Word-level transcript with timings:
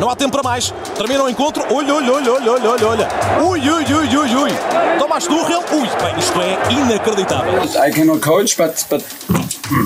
Não 0.00 0.08
há 0.08 0.16
tempo 0.16 0.32
para 0.32 0.42
mais. 0.42 0.72
Termina 0.96 1.22
o 1.24 1.28
encontro. 1.28 1.62
Olha, 1.70 1.94
olha, 1.94 2.12
olha, 2.12 2.32
olha, 2.32 2.52
olha, 2.52 2.70
olha, 2.70 2.86
olha. 2.86 3.08
Ui, 3.44 3.60
ui, 3.60 3.84
ui, 3.84 4.16
ui, 4.16 4.34
ui. 4.34 4.50
Tomás 4.98 5.26
Tuchel. 5.26 5.62
Ui, 5.72 5.86
bem, 5.86 6.18
isto 6.18 6.40
é 6.40 6.72
inacreditável. 6.72 7.62
I 7.86 7.92
cannot 7.92 8.20
coach, 8.20 8.56
but, 8.56 8.82
but 8.88 9.04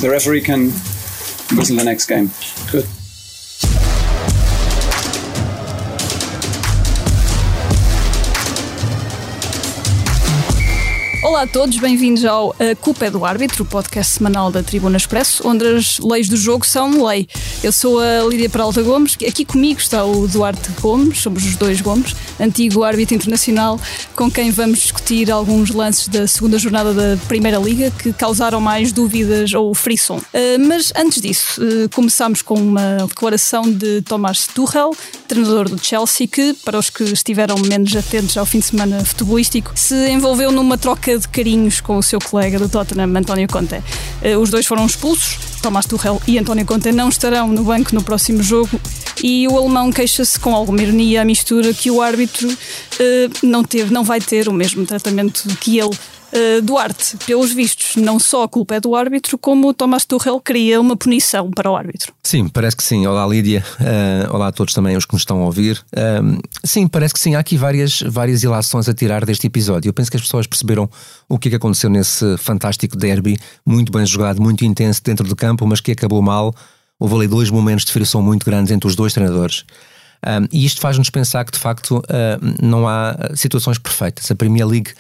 the 0.01 0.09
referee 0.09 0.41
can 0.41 0.73
whistle 1.57 1.77
the 1.77 1.85
next 1.85 2.07
game. 2.07 2.31
Good. 2.71 2.87
Olá 11.35 11.43
a 11.43 11.47
todos, 11.49 11.77
bem-vindos 11.79 12.25
ao 12.25 12.55
A 12.61 12.77
Culpa 12.81 13.07
é 13.07 13.11
do 13.11 13.25
Árbitro, 13.25 13.65
o 13.65 13.67
podcast 13.67 14.15
semanal 14.15 14.53
da 14.53 14.63
Tribuna 14.63 14.97
Expresso, 14.97 15.43
onde 15.45 15.67
as 15.67 15.99
leis 15.99 16.29
do 16.29 16.37
jogo 16.37 16.65
são 16.65 17.05
lei. 17.05 17.27
Eu 17.61 17.73
sou 17.73 17.99
a 17.99 18.23
Lídia 18.23 18.49
Peralta 18.49 18.81
Gomes, 18.85 19.17
aqui 19.27 19.45
comigo 19.45 19.81
está 19.81 20.05
o 20.05 20.29
Duarte 20.29 20.71
Gomes, 20.81 21.19
somos 21.19 21.45
os 21.45 21.57
dois 21.57 21.81
Gomes, 21.81 22.15
antigo 22.39 22.85
árbitro 22.85 23.17
internacional, 23.17 23.81
com 24.15 24.31
quem 24.31 24.53
vamos 24.53 24.79
discutir 24.79 25.29
alguns 25.29 25.71
lances 25.71 26.07
da 26.07 26.25
segunda 26.29 26.57
jornada 26.57 26.95
da 26.95 27.17
Primeira 27.27 27.59
Liga 27.59 27.91
que 27.91 28.13
causaram 28.13 28.61
mais 28.61 28.93
dúvidas 28.93 29.53
ou 29.55 29.75
frisson. 29.75 30.19
Uh, 30.19 30.69
mas 30.69 30.93
antes 30.95 31.21
disso, 31.21 31.61
uh, 31.61 31.89
começamos 31.93 32.43
com 32.43 32.55
uma 32.55 32.99
declaração 33.09 33.65
de 33.65 34.03
Tomás 34.03 34.47
Tuchel, 34.47 34.95
treinador 35.27 35.69
do 35.69 35.85
Chelsea, 35.85 36.29
que, 36.29 36.55
para 36.65 36.79
os 36.79 36.91
que 36.91 37.03
estiveram 37.03 37.57
menos 37.59 37.97
atentos 37.97 38.37
ao 38.37 38.47
fim 38.47 38.61
de 38.61 38.67
semana 38.67 39.05
futebolístico, 39.05 39.73
se 39.75 40.11
envolveu 40.11 40.53
numa 40.53 40.79
troca 40.79 41.19
de 41.19 41.24
carinhos 41.27 41.81
com 41.81 41.97
o 41.97 42.03
seu 42.03 42.19
colega 42.19 42.59
do 42.59 42.69
Tottenham, 42.69 43.17
António 43.17 43.49
Conte. 43.49 43.77
Uh, 43.77 44.39
os 44.39 44.51
dois 44.51 44.67
foram 44.67 44.87
expulsos, 44.87 45.39
Tomás 45.63 45.87
Tuchel 45.87 46.21
e 46.27 46.39
António 46.39 46.65
Conte 46.67 46.93
não 46.93 47.09
estarão 47.09 47.49
no 47.49 47.65
banco 47.65 47.95
no 47.95 48.03
próximo 48.03 48.43
jogo 48.43 48.81
e 49.23 49.47
o 49.49 49.57
alemão 49.57 49.91
queixa-se 49.91 50.39
com 50.39 50.55
alguma 50.55 50.83
ironia 50.83 51.23
à 51.23 51.25
mistura 51.25 51.73
que 51.73 51.91
o 51.91 52.03
árbitro 52.03 52.49
uh, 52.51 53.47
não 53.47 53.65
teve, 53.65 53.93
não 53.93 54.05
vai 54.05 54.21
ter 54.21 54.49
o 54.49 54.53
mesmo 54.53 54.85
tratamento 54.85 55.49
que 55.61 55.79
ele. 55.79 55.97
Uh, 56.35 56.61
Duarte, 56.63 57.17
pelos 57.25 57.53
vistos, 57.53 57.95
não 57.95 58.19
só 58.19 58.43
a 58.43 58.49
culpa 58.49 58.75
é 58.75 58.81
do 58.81 58.97
árbitro, 58.97 59.39
como 59.39 59.69
o 59.69 59.75
Tomás 59.75 60.05
Tuchel 60.05 60.41
queria 60.41 60.81
uma 60.81 60.97
punição 60.97 61.49
para 61.49 61.71
o 61.71 61.77
árbitro. 61.77 62.13
Sim, 62.25 62.49
parece 62.49 62.77
que 62.77 62.83
sim. 62.83 63.07
Olá 63.07 63.25
Lídia, 63.25 63.65
uh, 63.79 64.35
olá 64.35 64.49
a 64.49 64.53
todos 64.53 64.75
também 64.75 64.97
os 64.97 65.07
que 65.07 65.13
nos 65.13 65.23
estão 65.23 65.41
a 65.43 65.45
ouvir. 65.45 65.81
Uh, 65.93 66.43
sim, 66.65 66.89
parece 66.89 67.15
que 67.15 67.21
sim. 67.21 67.37
Há 67.37 67.39
aqui 67.39 67.57
várias, 67.57 68.03
várias 68.03 68.43
ilações 68.43 68.89
a 68.89 68.95
tirar 68.95 69.25
deste 69.25 69.47
episódio. 69.47 69.91
Eu 69.91 69.93
penso 69.93 70.11
que 70.11 70.17
as 70.17 70.23
pessoas 70.25 70.49
perceberam 70.49 70.91
o 71.29 71.39
que, 71.39 71.47
é 71.47 71.51
que 71.51 71.57
aconteceu 71.57 71.89
nesse 71.89 72.37
fantástico 72.39 72.97
derby, 72.97 73.39
muito 73.65 73.93
bem 73.93 74.05
jogado, 74.05 74.43
muito 74.43 74.65
intenso 74.65 75.01
dentro 75.05 75.29
do 75.29 75.37
campo, 75.37 75.65
mas 75.69 75.81
que 75.81 75.93
acabou 75.93 76.21
mal. 76.21 76.53
Houve 76.99 77.15
ali 77.15 77.29
dois 77.29 77.49
momentos 77.49 77.85
de 77.85 77.93
frição 77.93 78.21
muito 78.21 78.45
grandes 78.45 78.73
entre 78.73 78.89
os 78.89 78.97
dois 78.97 79.13
treinadores. 79.13 79.65
Um, 80.27 80.49
e 80.51 80.65
isto 80.65 80.81
faz-nos 80.81 81.11
pensar 81.11 81.45
que, 81.45 81.53
de 81.53 81.59
facto, 81.59 81.99
uh, 81.99 82.03
não 82.61 82.89
há 82.89 83.15
situações 83.37 83.79
perfeitas. 83.79 84.29
A 84.31 84.35
Premier 84.35 84.67
League 84.67 84.91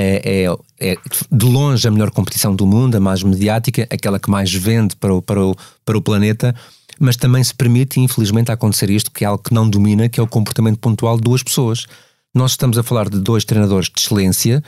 é, 0.00 0.44
é, 0.44 0.92
é, 0.92 0.96
de 1.30 1.44
longe 1.46 1.86
a 1.86 1.90
melhor 1.90 2.10
competição 2.10 2.54
do 2.54 2.66
mundo, 2.66 2.96
a 2.96 3.00
mais 3.00 3.22
mediática, 3.22 3.86
aquela 3.90 4.18
que 4.18 4.30
mais 4.30 4.52
vende 4.52 4.96
para 4.96 5.14
o, 5.14 5.20
para 5.20 5.44
o, 5.44 5.56
para 5.84 5.98
o 5.98 6.02
planeta, 6.02 6.54
mas 6.98 7.16
também 7.16 7.42
se 7.42 7.54
permite, 7.54 8.00
infelizmente, 8.00 8.50
acontecer 8.50 8.90
isto, 8.90 9.10
que 9.10 9.24
é 9.24 9.26
algo 9.26 9.42
que 9.42 9.54
não 9.54 9.68
domina, 9.68 10.08
que 10.08 10.18
é 10.20 10.22
o 10.22 10.26
comportamento 10.26 10.78
pontual 10.78 11.16
de 11.16 11.22
duas 11.22 11.42
pessoas. 11.42 11.86
Nós 12.34 12.52
estamos 12.52 12.78
a 12.78 12.82
falar 12.82 13.08
de 13.08 13.20
dois 13.20 13.44
treinadores 13.44 13.88
de 13.88 14.00
excelência 14.00 14.62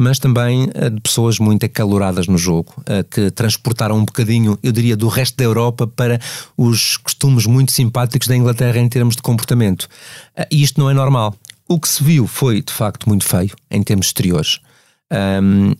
mas 0.00 0.18
também 0.18 0.70
eh, 0.72 0.88
de 0.88 1.00
pessoas 1.00 1.38
muito 1.38 1.66
acaloradas 1.66 2.26
no 2.26 2.38
jogo, 2.38 2.72
eh, 2.86 3.02
que 3.02 3.30
transportaram 3.30 3.96
um 3.96 4.04
bocadinho, 4.04 4.58
eu 4.62 4.72
diria, 4.72 4.96
do 4.96 5.08
resto 5.08 5.36
da 5.36 5.44
Europa 5.44 5.86
para 5.86 6.18
os 6.56 6.96
costumes 6.96 7.44
muito 7.44 7.70
simpáticos 7.70 8.26
da 8.26 8.34
Inglaterra 8.34 8.78
em 8.78 8.88
termos 8.88 9.14
de 9.14 9.22
comportamento. 9.22 9.88
Eh, 10.34 10.48
e 10.50 10.62
isto 10.62 10.80
não 10.80 10.88
é 10.88 10.94
normal. 10.94 11.34
O 11.68 11.78
que 11.78 11.88
se 11.88 12.02
viu 12.02 12.26
foi, 12.26 12.62
de 12.62 12.72
facto, 12.72 13.08
muito 13.08 13.24
feio 13.24 13.54
em 13.70 13.82
termos 13.82 14.06
exteriores. 14.06 14.60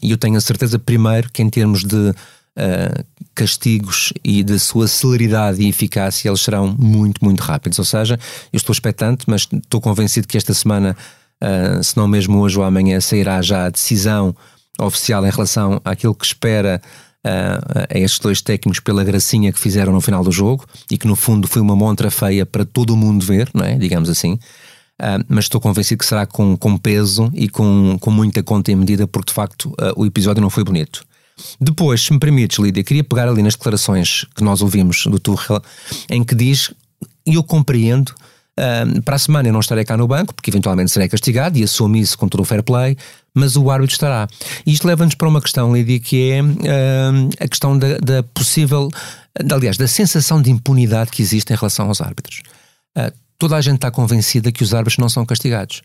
E 0.00 0.10
eu 0.10 0.18
tenho 0.18 0.36
a 0.36 0.40
certeza, 0.40 0.78
primeiro, 0.78 1.30
que 1.32 1.42
em 1.42 1.50
termos 1.50 1.84
de 1.84 2.14
Uh, 2.58 3.04
castigos 3.32 4.12
e 4.24 4.42
de 4.42 4.58
sua 4.58 4.88
celeridade 4.88 5.62
e 5.62 5.68
eficácia, 5.68 6.28
eles 6.28 6.40
serão 6.40 6.74
muito, 6.76 7.24
muito 7.24 7.40
rápidos. 7.40 7.78
Ou 7.78 7.84
seja, 7.84 8.18
eu 8.52 8.56
estou 8.56 8.72
expectante, 8.72 9.24
mas 9.28 9.46
estou 9.50 9.80
convencido 9.80 10.26
que 10.26 10.36
esta 10.36 10.52
semana 10.52 10.96
uh, 11.42 11.82
se 11.82 11.96
não 11.96 12.06
mesmo 12.06 12.38
hoje 12.38 12.58
ou 12.58 12.64
amanhã, 12.64 13.00
sairá 13.00 13.40
já 13.42 13.66
a 13.66 13.70
decisão 13.70 14.34
oficial 14.78 15.26
em 15.26 15.30
relação 15.30 15.80
àquilo 15.84 16.14
que 16.14 16.24
espera 16.24 16.80
uh, 17.26 17.86
a 17.88 17.98
estes 17.98 18.20
dois 18.20 18.40
técnicos 18.40 18.80
pela 18.80 19.04
gracinha 19.04 19.52
que 19.52 19.58
fizeram 19.58 19.92
no 19.92 20.00
final 20.00 20.22
do 20.22 20.32
jogo 20.32 20.64
e 20.90 20.96
que 20.96 21.06
no 21.06 21.16
fundo 21.16 21.48
foi 21.48 21.60
uma 21.60 21.76
montra 21.76 22.10
feia 22.10 22.46
para 22.46 22.64
todo 22.64 22.90
o 22.90 22.96
mundo 22.96 23.24
ver, 23.24 23.48
não 23.54 23.64
é? 23.64 23.76
digamos 23.76 24.08
assim. 24.08 24.38
Uh, 25.00 25.24
mas 25.28 25.46
estou 25.46 25.58
convencido 25.58 25.98
que 25.98 26.04
será 26.04 26.26
com, 26.26 26.54
com 26.58 26.76
peso 26.76 27.32
e 27.32 27.48
com, 27.48 27.96
com 27.98 28.10
muita 28.10 28.42
conta 28.42 28.70
e 28.70 28.76
medida, 28.76 29.06
porque 29.06 29.30
de 29.30 29.34
facto 29.34 29.70
uh, 29.70 29.94
o 29.96 30.04
episódio 30.04 30.42
não 30.42 30.50
foi 30.50 30.62
bonito. 30.62 31.02
Depois, 31.58 32.02
se 32.02 32.12
me 32.12 32.18
permites, 32.18 32.58
Lídia, 32.58 32.84
queria 32.84 33.02
pegar 33.02 33.26
ali 33.26 33.42
nas 33.42 33.54
declarações 33.54 34.26
que 34.34 34.44
nós 34.44 34.60
ouvimos 34.60 35.06
do 35.06 35.18
Tuchel, 35.18 35.62
em 36.10 36.22
que 36.22 36.34
diz, 36.34 36.70
eu 37.24 37.42
compreendo 37.42 38.14
Uh, 38.58 39.00
para 39.02 39.16
a 39.16 39.18
semana 39.18 39.48
eu 39.48 39.52
não 39.54 39.60
estarei 39.60 39.84
cá 39.86 39.96
no 39.96 40.06
banco, 40.06 40.34
porque 40.34 40.50
eventualmente 40.50 40.90
serei 40.90 41.08
castigado 41.08 41.56
e 41.56 41.62
assumo 41.62 41.96
isso 41.96 42.18
com 42.18 42.28
todo 42.28 42.40
o 42.40 42.44
fair 42.44 42.62
play, 42.62 42.94
mas 43.32 43.56
o 43.56 43.70
árbitro 43.70 43.94
estará. 43.94 44.28
E 44.66 44.72
isto 44.72 44.86
leva-nos 44.86 45.14
para 45.14 45.28
uma 45.28 45.40
questão, 45.40 45.72
Lídia, 45.72 45.98
que 45.98 46.30
é 46.30 46.40
a 47.42 47.48
questão 47.48 47.78
da, 47.78 47.96
da, 47.96 48.22
possível, 48.22 48.90
aliás, 49.50 49.78
da 49.78 49.88
sensação 49.88 50.42
de 50.42 50.50
impunidade 50.50 51.10
que 51.10 51.22
existe 51.22 51.50
em 51.54 51.56
relação 51.56 51.88
aos 51.88 52.02
árbitros. 52.02 52.42
Toda 53.40 53.56
a 53.56 53.60
gente 53.62 53.76
está 53.76 53.90
convencida 53.90 54.52
que 54.52 54.62
os 54.62 54.74
árbitros 54.74 54.98
não 54.98 55.08
são 55.08 55.24
castigados. 55.24 55.80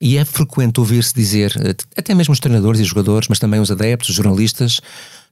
E 0.00 0.16
é 0.16 0.24
frequente 0.24 0.80
ouvir-se 0.80 1.14
dizer, 1.14 1.52
até 1.94 2.14
mesmo 2.14 2.32
os 2.32 2.40
treinadores 2.40 2.80
e 2.80 2.84
os 2.84 2.88
jogadores, 2.88 3.28
mas 3.28 3.38
também 3.38 3.60
os 3.60 3.70
adeptos, 3.70 4.08
os 4.08 4.14
jornalistas, 4.14 4.80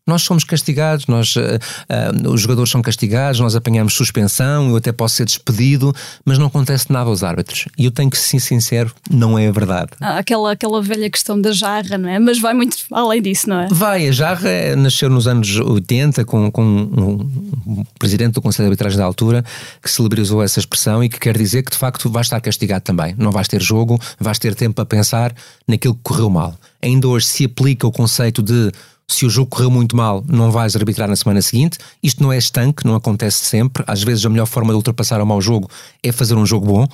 nós 0.07 0.23
somos 0.23 0.45
castigados, 0.45 1.07
nós, 1.07 1.35
uh, 1.37 1.41
uh, 1.41 2.31
os 2.31 2.43
jogadores 2.43 2.71
são 2.71 2.83
castigados, 2.83 3.41
nós 3.41 3.57
apanhamos 3.57 3.95
suspensão, 3.95 4.69
eu 4.69 4.77
até 4.77 4.93
posso 4.93 5.17
ser 5.17 5.25
despedido, 5.25 5.95
mas 6.25 6.39
não 6.39 6.47
acontece 6.47 6.93
nada 6.93 7.09
aos 7.09 7.23
árbitros. 7.23 7.67
E 7.79 7.87
eu 7.87 7.91
tenho 7.91 8.11
que 8.11 8.19
ser 8.19 8.41
sincero, 8.41 8.95
não 9.11 9.39
é 9.39 9.49
a 9.49 9.53
verdade. 9.53 9.93
Ah, 10.01 10.19
aquela, 10.19 10.53
aquela 10.53 10.83
velha 10.83 11.09
questão 11.09 11.41
da 11.41 11.53
jarra, 11.53 11.97
não 11.97 12.09
é? 12.09 12.19
Mas 12.19 12.39
vai 12.39 12.53
muito 12.53 12.77
além 12.93 13.23
disso, 13.23 13.49
não 13.49 13.61
é? 13.61 13.69
Vai, 13.71 14.09
a 14.09 14.13
jarra 14.13 14.77
nasceu 14.77 15.09
nos 15.09 15.27
anos 15.27 15.57
80 15.59 16.25
com, 16.27 16.51
com 16.51 16.63
um, 16.63 17.31
um 17.67 17.85
presidente 17.99 18.35
do 18.35 18.43
Conselho 18.43 18.67
de 18.67 18.73
Arbitragem 18.73 18.99
da 18.99 19.05
altura 19.05 19.43
que 19.83 19.91
celebrizou 19.91 20.43
essa 20.43 20.59
expressão 20.59 21.03
e 21.03 21.09
que 21.09 21.19
quer 21.19 21.37
dizer 21.37 21.63
que 21.63 21.71
de 21.71 21.79
facto 21.79 22.11
vais 22.11 22.27
estar 22.27 22.41
castigado 22.41 22.85
também. 22.85 23.15
Não 23.17 23.31
vais 23.31 23.49
ter 23.49 23.63
jogo, 23.63 23.99
vais 24.21 24.39
ter 24.39 24.55
tempo 24.55 24.75
para 24.75 24.85
pensar 24.85 25.35
naquilo 25.67 25.95
que 25.95 26.01
correu 26.03 26.29
mal. 26.29 26.55
Ainda 26.83 27.09
hoje 27.09 27.27
se 27.27 27.45
aplica 27.47 27.87
o 27.87 27.93
conceito 27.93 28.43
de 28.43 28.71
se 29.07 29.27
o 29.27 29.31
jogo 29.31 29.51
correu 29.51 29.71
muito 29.71 29.97
mal, 29.97 30.25
não 30.27 30.51
vais 30.51 30.75
arbitrar 30.75 31.09
na 31.09 31.17
semana 31.17 31.43
seguinte. 31.43 31.79
Isto 32.03 32.23
não 32.23 32.33
é 32.33 32.39
estanque, 32.39 32.87
não 32.87 32.95
acontece 32.95 33.45
sempre. 33.45 33.85
Às 33.87 34.03
vezes 34.03 34.25
a 34.25 34.29
melhor 34.29 34.47
forma 34.47 34.71
de 34.71 34.77
ultrapassar 34.77 35.21
um 35.21 35.27
mau 35.27 35.41
jogo 35.41 35.71
é 36.03 36.11
fazer 36.11 36.35
um 36.35 36.47
jogo 36.47 36.67
bom. 36.67 36.87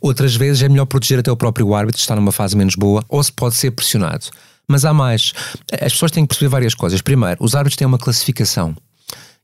Outras 0.00 0.36
vezes 0.36 0.62
é 0.62 0.68
melhor 0.68 0.86
proteger 0.86 1.18
até 1.18 1.32
o 1.32 1.36
próprio 1.36 1.74
árbitro, 1.74 2.00
está 2.00 2.14
numa 2.14 2.32
fase 2.32 2.56
menos 2.56 2.74
boa, 2.74 3.02
ou 3.08 3.22
se 3.22 3.32
pode 3.32 3.56
ser 3.56 3.70
pressionado. 3.70 4.26
Mas 4.68 4.84
há 4.84 4.92
mais. 4.92 5.32
As 5.72 5.92
pessoas 5.92 6.10
têm 6.10 6.24
que 6.24 6.28
perceber 6.28 6.48
várias 6.48 6.74
coisas. 6.74 7.00
Primeiro, 7.00 7.42
os 7.42 7.54
árbitros 7.54 7.76
têm 7.76 7.86
uma 7.86 7.98
classificação 7.98 8.74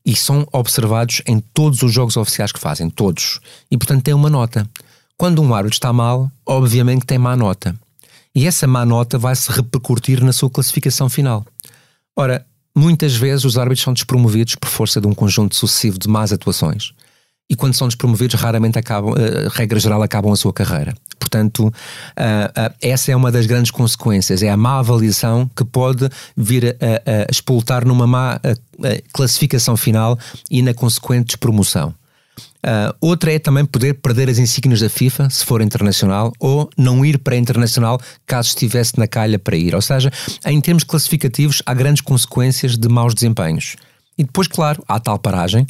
e 0.05 0.15
são 0.15 0.47
observados 0.51 1.21
em 1.27 1.39
todos 1.39 1.83
os 1.83 1.91
jogos 1.91 2.17
oficiais 2.17 2.51
que 2.51 2.59
fazem, 2.59 2.89
todos. 2.89 3.39
E 3.69 3.77
portanto 3.77 4.03
têm 4.03 4.13
uma 4.13 4.29
nota. 4.29 4.67
Quando 5.17 5.41
um 5.41 5.53
árbitro 5.53 5.75
está 5.75 5.93
mal, 5.93 6.31
obviamente 6.45 7.05
tem 7.05 7.17
má 7.17 7.35
nota. 7.35 7.75
E 8.33 8.47
essa 8.47 8.65
má 8.65 8.85
nota 8.85 9.17
vai 9.17 9.35
se 9.35 9.51
repercutir 9.51 10.23
na 10.23 10.33
sua 10.33 10.49
classificação 10.49 11.09
final. 11.09 11.45
Ora, 12.17 12.45
muitas 12.75 13.15
vezes 13.15 13.45
os 13.45 13.57
árbitros 13.57 13.83
são 13.83 13.93
despromovidos 13.93 14.55
por 14.55 14.69
força 14.69 14.99
de 14.99 15.07
um 15.07 15.13
conjunto 15.13 15.55
sucessivo 15.55 15.97
de 15.97 16.07
más 16.07 16.31
atuações. 16.31 16.93
E 17.49 17.55
quando 17.55 17.73
são 17.73 17.87
despromovidos, 17.87 18.39
raramente 18.39 18.79
acabam, 18.79 19.11
uh, 19.11 19.49
regra 19.49 19.77
geral, 19.77 20.01
acabam 20.01 20.31
a 20.31 20.37
sua 20.37 20.53
carreira. 20.53 20.93
Portanto, 21.19 21.67
uh, 21.67 21.69
uh, 21.69 22.75
essa 22.81 23.11
é 23.11 23.15
uma 23.15 23.29
das 23.29 23.45
grandes 23.45 23.71
consequências, 23.71 24.41
é 24.41 24.49
a 24.49 24.55
má 24.55 24.79
avaliação 24.79 25.49
que 25.53 25.65
pode 25.65 26.09
vir 26.35 26.77
a, 26.79 26.85
a, 26.85 27.23
a 27.23 27.27
expultar 27.29 27.85
numa 27.85 28.07
má 28.07 28.39
classificação 29.11 29.75
final 29.75 30.17
e 30.49 30.61
na 30.61 30.73
consequente 30.73 31.27
despromoção. 31.27 31.93
Uh, 32.63 32.93
outra 33.01 33.33
é 33.33 33.39
também 33.39 33.65
poder 33.65 33.95
perder 33.95 34.29
as 34.29 34.37
insígnias 34.37 34.81
da 34.81 34.89
FIFA, 34.89 35.29
se 35.29 35.43
for 35.43 35.61
internacional, 35.61 36.31
ou 36.39 36.69
não 36.77 37.03
ir 37.03 37.17
para 37.17 37.35
internacional 37.35 37.99
caso 38.25 38.49
estivesse 38.49 38.97
na 38.99 39.07
calha 39.07 39.39
para 39.39 39.57
ir. 39.57 39.73
Ou 39.73 39.81
seja, 39.81 40.11
em 40.45 40.61
termos 40.61 40.83
classificativos, 40.83 41.61
há 41.65 41.73
grandes 41.73 42.01
consequências 42.01 42.77
de 42.77 42.87
maus 42.87 43.15
desempenhos. 43.15 43.75
E 44.17 44.23
depois, 44.23 44.47
claro, 44.47 44.83
há 44.87 44.99
tal 44.99 45.17
paragem, 45.17 45.65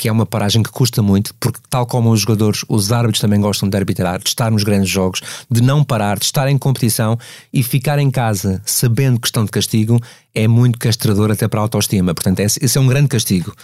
que 0.00 0.08
é 0.08 0.12
uma 0.12 0.24
paragem 0.24 0.62
que 0.62 0.70
custa 0.70 1.02
muito, 1.02 1.34
porque, 1.38 1.60
tal 1.68 1.84
como 1.84 2.10
os 2.10 2.20
jogadores, 2.20 2.64
os 2.70 2.90
árbitros 2.90 3.20
também 3.20 3.38
gostam 3.38 3.68
de 3.68 3.76
arbitrar, 3.76 4.18
de 4.18 4.30
estar 4.30 4.50
nos 4.50 4.64
grandes 4.64 4.88
jogos, 4.88 5.20
de 5.50 5.60
não 5.60 5.84
parar, 5.84 6.18
de 6.18 6.24
estar 6.24 6.48
em 6.48 6.56
competição 6.56 7.18
e 7.52 7.62
ficar 7.62 7.98
em 7.98 8.10
casa 8.10 8.62
sabendo 8.64 9.20
que 9.20 9.26
estão 9.26 9.44
de 9.44 9.50
castigo, 9.50 10.00
é 10.34 10.48
muito 10.48 10.78
castrador 10.78 11.30
até 11.30 11.46
para 11.46 11.60
a 11.60 11.64
autoestima. 11.64 12.14
Portanto, 12.14 12.40
esse 12.40 12.78
é 12.78 12.80
um 12.80 12.86
grande 12.86 13.08
castigo. 13.08 13.54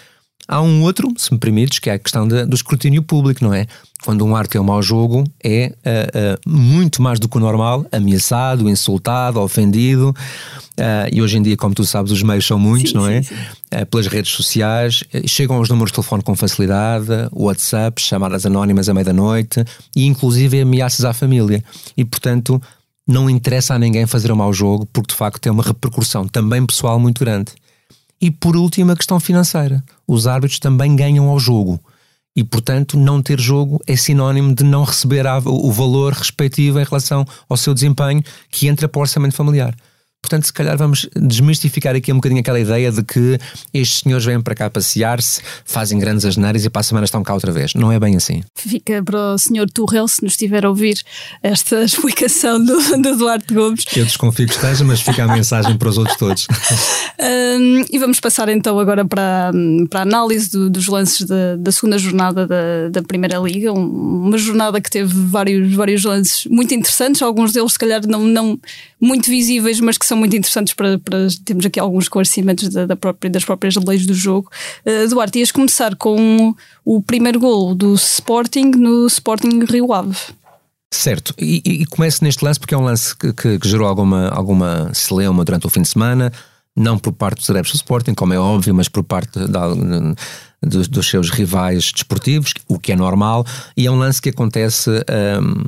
Há 0.48 0.60
um 0.60 0.82
outro, 0.84 1.12
se 1.16 1.32
me 1.32 1.38
permites, 1.38 1.80
que 1.80 1.90
é 1.90 1.94
a 1.94 1.98
questão 1.98 2.26
de, 2.26 2.46
do 2.46 2.54
escrutínio 2.54 3.02
público, 3.02 3.44
não 3.44 3.52
é? 3.52 3.66
Quando 4.04 4.24
um 4.24 4.36
árbitro 4.36 4.58
é 4.58 4.60
um 4.60 4.64
mau 4.64 4.80
jogo, 4.80 5.24
é 5.42 5.72
uh, 5.84 6.48
uh, 6.48 6.50
muito 6.50 7.02
mais 7.02 7.18
do 7.18 7.28
que 7.28 7.36
o 7.36 7.40
normal, 7.40 7.84
ameaçado, 7.90 8.68
insultado, 8.68 9.40
ofendido. 9.40 10.14
Uh, 10.78 11.10
e 11.10 11.20
hoje 11.20 11.38
em 11.38 11.42
dia, 11.42 11.56
como 11.56 11.74
tu 11.74 11.84
sabes, 11.84 12.12
os 12.12 12.22
meios 12.22 12.46
são 12.46 12.60
muitos, 12.60 12.92
sim, 12.92 12.96
não 12.96 13.08
é? 13.08 13.22
Sim, 13.22 13.34
sim. 13.34 13.84
pelas 13.90 14.06
redes 14.06 14.30
sociais, 14.30 15.02
chegam 15.26 15.56
aos 15.56 15.68
números 15.68 15.90
de 15.90 15.96
telefone 15.96 16.22
com 16.22 16.36
facilidade, 16.36 17.08
WhatsApp, 17.32 18.00
chamadas 18.00 18.46
anónimas 18.46 18.88
à 18.88 18.94
meia-noite 18.94 19.64
e 19.96 20.06
inclusive 20.06 20.60
ameaças 20.60 21.04
à 21.04 21.12
família. 21.12 21.64
E 21.96 22.04
portanto, 22.04 22.62
não 23.08 23.28
interessa 23.28 23.74
a 23.74 23.78
ninguém 23.78 24.06
fazer 24.06 24.30
um 24.30 24.36
mau 24.36 24.52
jogo, 24.52 24.86
porque 24.92 25.12
de 25.12 25.18
facto 25.18 25.40
tem 25.40 25.50
uma 25.50 25.64
repercussão 25.64 26.28
também 26.28 26.64
pessoal 26.64 27.00
muito 27.00 27.18
grande. 27.18 27.52
E 28.20 28.30
por 28.30 28.56
último, 28.56 28.92
a 28.92 28.96
questão 28.96 29.20
financeira. 29.20 29.84
Os 30.06 30.26
árbitros 30.26 30.58
também 30.58 30.96
ganham 30.96 31.28
ao 31.28 31.38
jogo. 31.38 31.80
E, 32.34 32.44
portanto, 32.44 32.98
não 32.98 33.22
ter 33.22 33.40
jogo 33.40 33.80
é 33.86 33.96
sinónimo 33.96 34.54
de 34.54 34.62
não 34.62 34.84
receber 34.84 35.24
o 35.46 35.72
valor 35.72 36.12
respectivo 36.12 36.78
em 36.78 36.84
relação 36.84 37.24
ao 37.48 37.56
seu 37.56 37.72
desempenho 37.72 38.22
que 38.50 38.68
entra 38.68 38.86
para 38.86 38.98
o 38.98 39.02
orçamento 39.02 39.34
familiar. 39.34 39.74
Portanto, 40.26 40.46
se 40.46 40.52
calhar 40.52 40.76
vamos 40.76 41.08
desmistificar 41.14 41.94
aqui 41.94 42.12
um 42.12 42.16
bocadinho 42.16 42.40
aquela 42.40 42.58
ideia 42.58 42.90
de 42.90 43.00
que 43.04 43.38
estes 43.72 44.00
senhores 44.00 44.26
vêm 44.26 44.40
para 44.40 44.56
cá 44.56 44.68
passear-se, 44.68 45.40
fazem 45.64 46.00
grandes 46.00 46.24
asneiras 46.24 46.64
e 46.64 46.68
para 46.68 46.80
a 46.80 46.82
semana 46.82 47.04
estão 47.04 47.22
cá 47.22 47.32
outra 47.32 47.52
vez. 47.52 47.74
Não 47.74 47.92
é 47.92 48.00
bem 48.00 48.16
assim. 48.16 48.42
Fica 48.56 49.00
para 49.04 49.34
o 49.34 49.38
senhor 49.38 49.70
Turrell, 49.70 50.08
se 50.08 50.24
nos 50.24 50.32
estiver 50.32 50.66
a 50.66 50.68
ouvir 50.68 51.00
esta 51.40 51.80
explicação 51.86 52.58
do, 52.58 52.76
do 53.00 53.16
Duarte 53.16 53.54
Gomes. 53.54 53.84
Eu 53.96 54.04
desconfio 54.04 54.48
que 54.48 54.54
esteja, 54.54 54.82
mas 54.82 55.00
fica 55.00 55.22
a 55.22 55.28
mensagem 55.28 55.78
para 55.78 55.88
os 55.88 55.96
outros 55.96 56.16
todos. 56.16 56.48
um, 57.20 57.84
e 57.88 57.96
vamos 58.00 58.18
passar 58.18 58.48
então 58.48 58.80
agora 58.80 59.04
para, 59.04 59.52
para 59.88 60.00
a 60.00 60.02
análise 60.02 60.50
do, 60.50 60.68
dos 60.68 60.88
lances 60.88 61.24
da, 61.24 61.54
da 61.56 61.70
segunda 61.70 61.98
jornada 61.98 62.48
da, 62.48 62.88
da 62.90 63.02
Primeira 63.04 63.38
Liga. 63.38 63.72
uma 63.72 64.36
jornada 64.38 64.80
que 64.80 64.90
teve 64.90 65.14
vários, 65.14 65.72
vários 65.72 66.02
lances 66.02 66.46
muito 66.46 66.74
interessantes, 66.74 67.22
alguns 67.22 67.52
deles 67.52 67.74
se 67.74 67.78
calhar 67.78 68.04
não, 68.08 68.24
não 68.24 68.58
muito 69.00 69.28
visíveis, 69.28 69.80
mas 69.80 69.98
que 69.98 70.06
são 70.06 70.16
muito 70.16 70.36
interessantes 70.36 70.74
para, 70.74 70.98
para 70.98 71.28
termos 71.44 71.66
aqui 71.66 71.78
alguns 71.78 72.04
esclarecimentos 72.04 72.68
da, 72.68 72.86
da 72.86 72.96
própria, 72.96 73.30
das 73.30 73.44
próprias 73.44 73.74
leis 73.76 74.06
do 74.06 74.14
jogo. 74.14 74.50
Uh, 74.86 75.08
Duarte, 75.08 75.38
ias 75.38 75.52
começar 75.52 75.94
com 75.96 76.54
o 76.84 77.02
primeiro 77.02 77.38
gol 77.38 77.74
do 77.74 77.94
Sporting 77.94 78.70
no 78.76 79.06
Sporting 79.06 79.64
Rio 79.64 79.92
Ave. 79.92 80.16
Certo, 80.92 81.34
e, 81.38 81.60
e, 81.64 81.86
começo 81.86 82.22
neste 82.22 82.44
lance 82.44 82.60
porque 82.60 82.74
é 82.74 82.78
um 82.78 82.84
lance 82.84 83.14
que, 83.14 83.32
que, 83.32 83.58
que 83.58 83.68
gerou 83.68 83.88
alguma, 83.88 84.28
alguma 84.28 84.94
celeuma 84.94 85.44
durante 85.44 85.66
o 85.66 85.70
fim 85.70 85.82
de 85.82 85.88
semana, 85.88 86.32
não 86.76 86.96
por 86.96 87.12
parte 87.12 87.38
dos 87.38 87.50
adeptos 87.50 87.72
do 87.72 87.76
Sporting, 87.76 88.14
como 88.14 88.32
é 88.32 88.38
óbvio, 88.38 88.74
mas 88.74 88.88
por 88.88 89.02
parte 89.02 89.46
da, 89.48 89.66
dos, 90.62 90.86
dos, 90.88 91.08
seus 91.08 91.30
rivais 91.30 91.90
desportivos, 91.92 92.54
o 92.68 92.78
que 92.78 92.92
é 92.92 92.96
normal, 92.96 93.44
e 93.76 93.86
é 93.86 93.90
um 93.90 93.96
lance 93.96 94.22
que 94.22 94.28
acontece 94.28 94.90
um, 94.90 95.64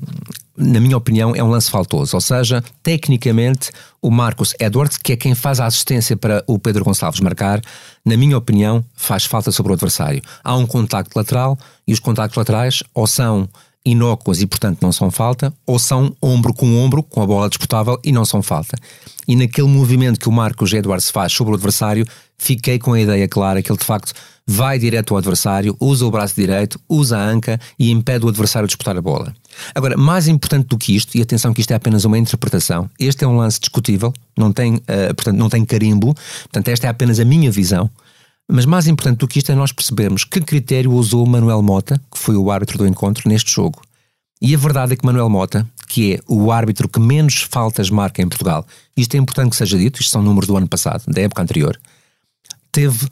na 0.59 0.81
minha 0.81 0.97
opinião, 0.97 1.35
é 1.37 1.43
um 1.43 1.49
lance 1.49 1.71
faltoso. 1.71 2.17
Ou 2.17 2.21
seja, 2.21 2.63
tecnicamente, 2.83 3.71
o 4.03 4.11
Marcos 4.11 4.55
Edwards, 4.59 4.99
que 4.99 5.13
é 5.13 5.17
quem 5.17 5.35
faz 5.35 5.61
a 5.61 5.67
assistência 5.67 6.17
para 6.17 6.43
o 6.47 6.59
Pedro 6.59 6.85
Gonçalves 6.85 7.21
marcar, 7.21 7.61
na 8.05 8.17
minha 8.17 8.37
opinião, 8.37 8.85
faz 8.95 9.25
falta 9.25 9.53
sobre 9.53 9.73
o 9.73 9.75
adversário. 9.75 10.21
Há 10.43 10.57
um 10.57 10.67
contacto 10.67 11.17
lateral 11.17 11.57
e 11.87 11.93
os 11.93 12.01
contactos 12.01 12.37
laterais 12.37 12.83
ou 12.93 13.07
são 13.07 13.49
inócuas 13.85 14.43
e, 14.43 14.47
portanto, 14.47 14.81
não 14.83 14.93
são 14.93 15.11
falta, 15.11 15.55
ou 15.65 15.79
são 15.79 16.15
ombro 16.21 16.53
com 16.53 16.77
ombro, 16.77 17.03
com 17.03 17.23
a 17.23 17.27
bola 17.27 17.49
disputável 17.49 17.99
e 18.05 18.13
não 18.13 18.25
são 18.25 18.43
falta. 18.43 18.77
E 19.27 19.37
naquele 19.37 19.69
movimento 19.69 20.19
que 20.19 20.29
o 20.29 20.33
Marcos 20.33 20.73
Edwards 20.73 21.11
faz 21.11 21.33
sobre 21.33 21.53
o 21.53 21.55
adversário, 21.55 22.05
fiquei 22.37 22.79
com 22.79 22.93
a 22.93 23.01
ideia 23.01 23.29
clara 23.29 23.63
que 23.63 23.71
ele 23.71 23.79
de 23.79 23.85
facto 23.85 24.13
vai 24.47 24.79
direto 24.79 25.13
ao 25.13 25.19
adversário, 25.19 25.77
usa 25.79 26.07
o 26.07 26.11
braço 26.11 26.35
direito, 26.35 26.81
usa 26.89 27.19
a 27.19 27.23
anca 27.23 27.61
e 27.79 27.91
impede 27.91 28.25
o 28.25 28.29
adversário 28.29 28.67
de 28.67 28.71
disputar 28.71 28.97
a 28.97 29.03
bola. 29.03 29.35
Agora, 29.75 29.97
mais 29.97 30.29
importante 30.29 30.67
do 30.69 30.79
que 30.79 30.95
isto, 30.95 31.17
e 31.17 31.23
atenção 31.23 31.53
que 31.53 31.61
isto 31.61 31.71
é 31.71 31.75
apenas 31.75 32.05
uma 32.05 32.19
interpretação, 32.19 32.91
este 32.99 33.25
é 33.25 33.27
um 33.29 33.37
lance 33.37 33.61
discutível, 33.61 34.13
não 34.37 34.53
tem, 34.53 34.77
uh, 34.77 35.15
portanto, 35.15 35.37
não 35.37 35.49
tem 35.49 35.65
carimbo, 35.65 36.15
portanto, 36.15 36.69
esta 36.69 36.87
é 36.87 36.91
apenas 36.91 37.21
a 37.21 37.25
minha 37.25 37.51
visão. 37.51 37.91
Mas 38.51 38.65
mais 38.65 38.87
importante 38.87 39.19
do 39.19 39.29
que 39.29 39.39
isto 39.39 39.53
é 39.53 39.55
nós 39.55 39.73
percebermos 39.73 40.25
que 40.25 40.41
critério 40.41 40.93
usou 40.93 41.27
Manuel 41.27 41.63
Mota, 41.63 42.01
que 42.11 42.19
foi 42.19 42.35
o 42.35 42.51
árbitro 42.51 42.79
do 42.79 42.87
encontro, 42.87 43.29
neste 43.29 43.53
jogo. 43.53 43.83
E 44.41 44.55
a 44.55 44.59
verdade 44.59 44.95
é 44.95 44.97
que 44.97 45.05
Manuel 45.05 45.29
Mota, 45.29 45.69
que 45.87 46.15
é 46.15 46.21
o 46.27 46.51
árbitro 46.51 46.89
que 46.89 47.01
menos 47.01 47.47
faltas 47.51 47.91
marca 47.91 48.23
em 48.23 48.29
Portugal, 48.29 48.67
isto 48.97 49.15
é 49.15 49.19
importante 49.19 49.51
que 49.51 49.57
seja 49.57 49.77
dito, 49.77 50.01
isto 50.01 50.11
são 50.11 50.23
números 50.23 50.47
do 50.47 50.57
ano 50.57 50.69
passado, 50.69 51.05
da 51.09 51.21
época 51.21 51.43
anterior, 51.43 51.79
teve 52.73 53.09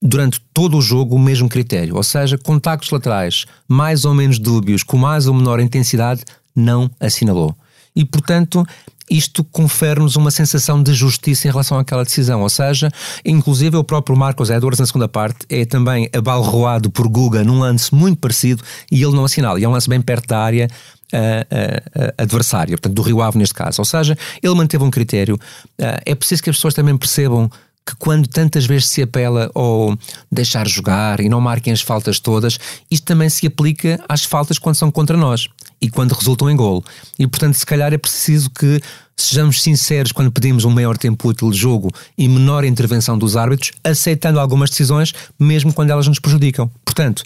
durante 0.00 0.40
todo 0.54 0.76
o 0.76 0.82
jogo 0.82 1.16
o 1.16 1.18
mesmo 1.18 1.48
critério, 1.48 1.96
ou 1.96 2.02
seja, 2.02 2.38
contactos 2.38 2.90
laterais 2.90 3.46
mais 3.66 4.04
ou 4.04 4.14
menos 4.14 4.38
dúbios, 4.38 4.82
com 4.82 4.96
mais 4.96 5.26
ou 5.26 5.34
menor 5.34 5.60
intensidade, 5.60 6.22
não 6.54 6.90
assinalou. 7.00 7.56
E, 7.94 8.04
portanto, 8.04 8.64
isto 9.10 9.42
confere-nos 9.42 10.16
uma 10.16 10.30
sensação 10.30 10.82
de 10.82 10.92
justiça 10.92 11.48
em 11.48 11.50
relação 11.50 11.78
àquela 11.78 12.04
decisão. 12.04 12.42
Ou 12.42 12.48
seja, 12.48 12.90
inclusive 13.24 13.76
o 13.76 13.84
próprio 13.84 14.16
Marcos 14.16 14.50
Edwards, 14.50 14.78
na 14.78 14.86
segunda 14.86 15.08
parte, 15.08 15.46
é 15.48 15.64
também 15.64 16.08
abalroado 16.14 16.90
por 16.90 17.08
Guga 17.08 17.42
num 17.42 17.60
lance 17.60 17.94
muito 17.94 18.18
parecido 18.18 18.62
e 18.90 19.02
ele 19.02 19.14
não 19.14 19.24
assinala. 19.24 19.58
E 19.58 19.64
é 19.64 19.68
um 19.68 19.72
lance 19.72 19.88
bem 19.88 20.00
perto 20.00 20.28
da 20.28 20.38
área 20.38 20.68
uh, 21.12 22.06
uh, 22.06 22.12
adversária, 22.18 22.76
portanto, 22.76 22.94
do 22.94 23.02
Rio 23.02 23.22
Ave 23.22 23.38
neste 23.38 23.54
caso. 23.54 23.80
Ou 23.80 23.84
seja, 23.84 24.16
ele 24.42 24.54
manteve 24.54 24.84
um 24.84 24.90
critério. 24.90 25.36
Uh, 25.36 26.00
é 26.04 26.14
preciso 26.14 26.42
que 26.42 26.50
as 26.50 26.56
pessoas 26.56 26.74
também 26.74 26.96
percebam 26.96 27.50
que 27.88 27.96
quando 27.96 28.28
tantas 28.28 28.66
vezes 28.66 28.90
se 28.90 29.00
apela 29.00 29.50
ao 29.54 29.96
deixar 30.30 30.68
jogar 30.68 31.20
e 31.20 31.28
não 31.28 31.40
marquem 31.40 31.72
as 31.72 31.80
faltas 31.80 32.20
todas, 32.20 32.58
isto 32.90 33.04
também 33.04 33.30
se 33.30 33.46
aplica 33.46 33.98
às 34.06 34.24
faltas 34.24 34.58
quando 34.58 34.76
são 34.76 34.90
contra 34.90 35.16
nós 35.16 35.48
e 35.80 35.88
quando 35.88 36.12
resultam 36.12 36.50
em 36.50 36.56
golo. 36.56 36.84
E 37.18 37.26
portanto, 37.26 37.54
se 37.54 37.64
calhar 37.64 37.94
é 37.94 37.96
preciso 37.96 38.50
que 38.50 38.78
sejamos 39.16 39.62
sinceros 39.62 40.12
quando 40.12 40.30
pedimos 40.30 40.66
um 40.66 40.70
maior 40.70 40.98
tempo 40.98 41.28
útil 41.28 41.50
de 41.50 41.56
jogo 41.56 41.90
e 42.16 42.28
menor 42.28 42.62
intervenção 42.62 43.16
dos 43.16 43.36
árbitros, 43.36 43.72
aceitando 43.82 44.38
algumas 44.38 44.68
decisões, 44.68 45.14
mesmo 45.38 45.72
quando 45.72 45.88
elas 45.88 46.06
nos 46.06 46.18
prejudicam. 46.18 46.70
Portanto, 46.84 47.22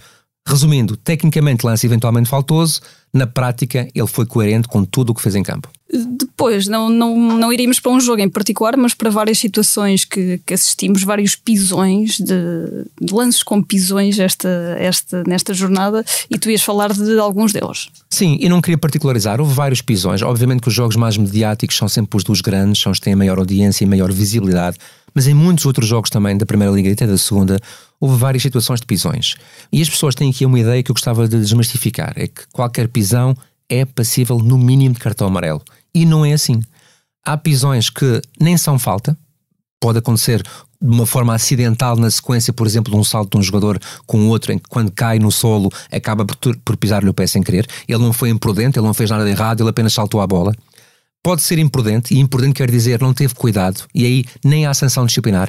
resumindo, 0.46 0.96
tecnicamente 0.96 1.66
lance 1.66 1.84
eventualmente 1.84 2.28
faltoso, 2.28 2.80
na 3.12 3.26
prática 3.26 3.86
ele 3.94 4.06
foi 4.06 4.24
coerente 4.24 4.66
com 4.66 4.84
tudo 4.84 5.10
o 5.10 5.14
que 5.14 5.20
fez 5.20 5.34
em 5.34 5.42
campo. 5.42 5.68
Depois, 5.92 6.66
não, 6.66 6.88
não, 6.88 7.14
não 7.14 7.52
iríamos 7.52 7.78
para 7.78 7.92
um 7.92 8.00
jogo 8.00 8.22
em 8.22 8.28
particular, 8.28 8.78
mas 8.78 8.94
para 8.94 9.10
várias 9.10 9.38
situações 9.38 10.06
que, 10.06 10.40
que 10.46 10.54
assistimos, 10.54 11.02
vários 11.02 11.36
pisões, 11.36 12.18
de, 12.18 12.86
de, 12.98 13.12
lances 13.12 13.42
com 13.42 13.62
pisões 13.62 14.18
esta, 14.18 14.48
esta, 14.78 15.22
nesta 15.26 15.52
jornada, 15.52 16.02
e 16.30 16.38
tu 16.38 16.50
ias 16.50 16.62
falar 16.62 16.94
de 16.94 17.18
alguns 17.18 17.52
deles. 17.52 17.90
Sim, 18.08 18.38
e 18.40 18.48
não 18.48 18.62
queria 18.62 18.78
particularizar, 18.78 19.38
houve 19.38 19.52
vários 19.52 19.82
pisões. 19.82 20.22
Obviamente 20.22 20.62
que 20.62 20.68
os 20.68 20.74
jogos 20.74 20.96
mais 20.96 21.18
mediáticos 21.18 21.76
são 21.76 21.88
sempre 21.88 22.16
os 22.16 22.24
dos 22.24 22.40
grandes, 22.40 22.80
são 22.80 22.90
os 22.90 22.98
que 22.98 23.04
têm 23.04 23.14
maior 23.14 23.38
audiência 23.38 23.84
e 23.84 23.86
maior 23.86 24.10
visibilidade, 24.10 24.78
mas 25.14 25.26
em 25.26 25.34
muitos 25.34 25.66
outros 25.66 25.86
jogos 25.86 26.08
também, 26.08 26.38
da 26.38 26.46
Primeira 26.46 26.72
Liga 26.72 26.88
e 26.88 26.92
até 26.92 27.06
da 27.06 27.18
Segunda, 27.18 27.60
houve 28.02 28.16
várias 28.16 28.42
situações 28.42 28.80
de 28.80 28.86
pisões. 28.86 29.36
E 29.70 29.80
as 29.80 29.88
pessoas 29.88 30.14
têm 30.14 30.30
aqui 30.30 30.44
uma 30.44 30.58
ideia 30.58 30.82
que 30.82 30.90
eu 30.90 30.94
gostava 30.94 31.28
de 31.28 31.38
desmistificar: 31.38 32.12
é 32.16 32.26
que 32.26 32.42
qualquer 32.52 32.88
pisão 32.88 33.01
é 33.68 33.84
passível 33.84 34.38
no 34.38 34.58
mínimo 34.58 34.94
de 34.94 35.00
cartão 35.00 35.26
amarelo. 35.26 35.62
E 35.94 36.04
não 36.04 36.24
é 36.24 36.32
assim. 36.32 36.62
Há 37.24 37.36
pisões 37.36 37.88
que 37.88 38.20
nem 38.40 38.56
são 38.56 38.78
falta, 38.78 39.16
pode 39.80 39.98
acontecer 39.98 40.42
de 40.82 40.90
uma 40.90 41.06
forma 41.06 41.34
acidental 41.34 41.96
na 41.96 42.10
sequência, 42.10 42.52
por 42.52 42.66
exemplo, 42.66 42.92
de 42.92 42.98
um 42.98 43.04
salto 43.04 43.32
de 43.32 43.38
um 43.38 43.42
jogador 43.42 43.80
com 44.04 44.28
outro, 44.28 44.52
em 44.52 44.58
que 44.58 44.68
quando 44.68 44.90
cai 44.90 45.18
no 45.18 45.30
solo 45.30 45.70
acaba 45.90 46.24
por, 46.24 46.56
por 46.58 46.76
pisar-lhe 46.76 47.08
o 47.08 47.14
pé 47.14 47.26
sem 47.26 47.42
querer. 47.42 47.66
Ele 47.86 48.02
não 48.02 48.12
foi 48.12 48.30
imprudente, 48.30 48.78
ele 48.78 48.86
não 48.86 48.94
fez 48.94 49.08
nada 49.10 49.24
de 49.24 49.30
errado, 49.30 49.62
ele 49.62 49.70
apenas 49.70 49.92
saltou 49.92 50.20
a 50.20 50.26
bola. 50.26 50.52
Pode 51.22 51.42
ser 51.42 51.58
imprudente, 51.58 52.12
e 52.12 52.18
imprudente 52.18 52.54
quer 52.54 52.70
dizer 52.70 53.00
não 53.00 53.14
teve 53.14 53.34
cuidado, 53.34 53.84
e 53.94 54.04
aí 54.04 54.24
nem 54.44 54.66
há 54.66 54.74
sanção 54.74 55.06
disciplinar. 55.06 55.48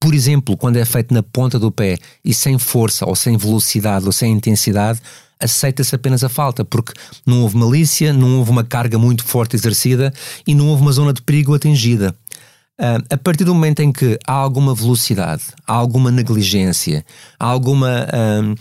Por 0.00 0.14
exemplo, 0.14 0.56
quando 0.56 0.76
é 0.76 0.84
feito 0.84 1.12
na 1.12 1.22
ponta 1.22 1.58
do 1.58 1.72
pé 1.72 1.98
e 2.24 2.32
sem 2.32 2.58
força, 2.58 3.04
ou 3.04 3.16
sem 3.16 3.36
velocidade, 3.36 4.06
ou 4.06 4.12
sem 4.12 4.32
intensidade, 4.32 5.00
aceita-se 5.42 5.94
apenas 5.94 6.22
a 6.22 6.28
falta, 6.28 6.64
porque 6.64 6.92
não 7.26 7.42
houve 7.42 7.56
malícia, 7.56 8.12
não 8.12 8.38
houve 8.38 8.50
uma 8.50 8.64
carga 8.64 8.98
muito 8.98 9.24
forte 9.24 9.56
exercida 9.56 10.12
e 10.46 10.54
não 10.54 10.68
houve 10.68 10.82
uma 10.82 10.92
zona 10.92 11.12
de 11.12 11.22
perigo 11.22 11.54
atingida. 11.54 12.14
Uh, 12.80 13.04
a 13.10 13.16
partir 13.16 13.44
do 13.44 13.54
momento 13.54 13.80
em 13.80 13.92
que 13.92 14.18
há 14.26 14.32
alguma 14.32 14.74
velocidade, 14.74 15.42
há 15.66 15.72
alguma 15.72 16.10
negligência, 16.10 17.04
há 17.38 17.46
alguma 17.46 18.06
uh, 18.06 18.54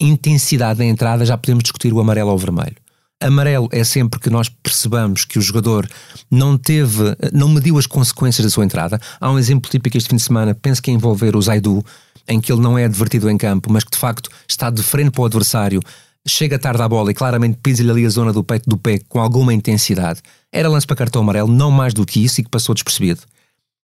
intensidade 0.00 0.78
na 0.78 0.86
entrada, 0.86 1.26
já 1.26 1.36
podemos 1.36 1.62
discutir 1.62 1.92
o 1.92 2.00
amarelo 2.00 2.30
ou 2.30 2.36
o 2.36 2.38
vermelho. 2.38 2.76
Amarelo 3.20 3.68
é 3.70 3.84
sempre 3.84 4.18
que 4.18 4.30
nós 4.30 4.48
percebamos 4.48 5.24
que 5.24 5.38
o 5.38 5.42
jogador 5.42 5.88
não 6.30 6.58
teve, 6.58 7.16
não 7.32 7.48
mediu 7.48 7.78
as 7.78 7.86
consequências 7.86 8.44
da 8.44 8.50
sua 8.50 8.64
entrada. 8.64 9.00
Há 9.20 9.30
um 9.30 9.38
exemplo 9.38 9.70
típico 9.70 9.96
este 9.96 10.08
fim 10.08 10.16
de 10.16 10.22
semana, 10.22 10.54
penso 10.54 10.82
que 10.82 10.90
é 10.90 10.94
envolver 10.94 11.36
o 11.36 11.42
Zaidu, 11.42 11.84
em 12.28 12.40
que 12.40 12.52
ele 12.52 12.60
não 12.60 12.78
é 12.78 12.84
advertido 12.84 13.30
em 13.30 13.36
campo, 13.36 13.72
mas 13.72 13.84
que 13.84 13.90
de 13.90 13.98
facto 13.98 14.30
está 14.48 14.70
de 14.70 14.82
frente 14.82 15.10
para 15.10 15.22
o 15.22 15.26
adversário, 15.26 15.80
chega 16.26 16.58
tarde 16.58 16.82
à 16.82 16.88
bola 16.88 17.10
e 17.10 17.14
claramente 17.14 17.58
pisa-lhe 17.62 17.90
ali 17.90 18.06
a 18.06 18.10
zona 18.10 18.32
do 18.32 18.44
peito 18.44 18.68
do 18.68 18.76
pé 18.76 19.00
com 19.08 19.20
alguma 19.20 19.52
intensidade. 19.52 20.20
Era 20.52 20.68
lance 20.68 20.86
para 20.86 20.96
cartão 20.96 21.22
amarelo, 21.22 21.48
não 21.48 21.70
mais 21.70 21.94
do 21.94 22.06
que 22.06 22.22
isso 22.22 22.40
e 22.40 22.44
que 22.44 22.50
passou 22.50 22.74
despercebido. 22.74 23.22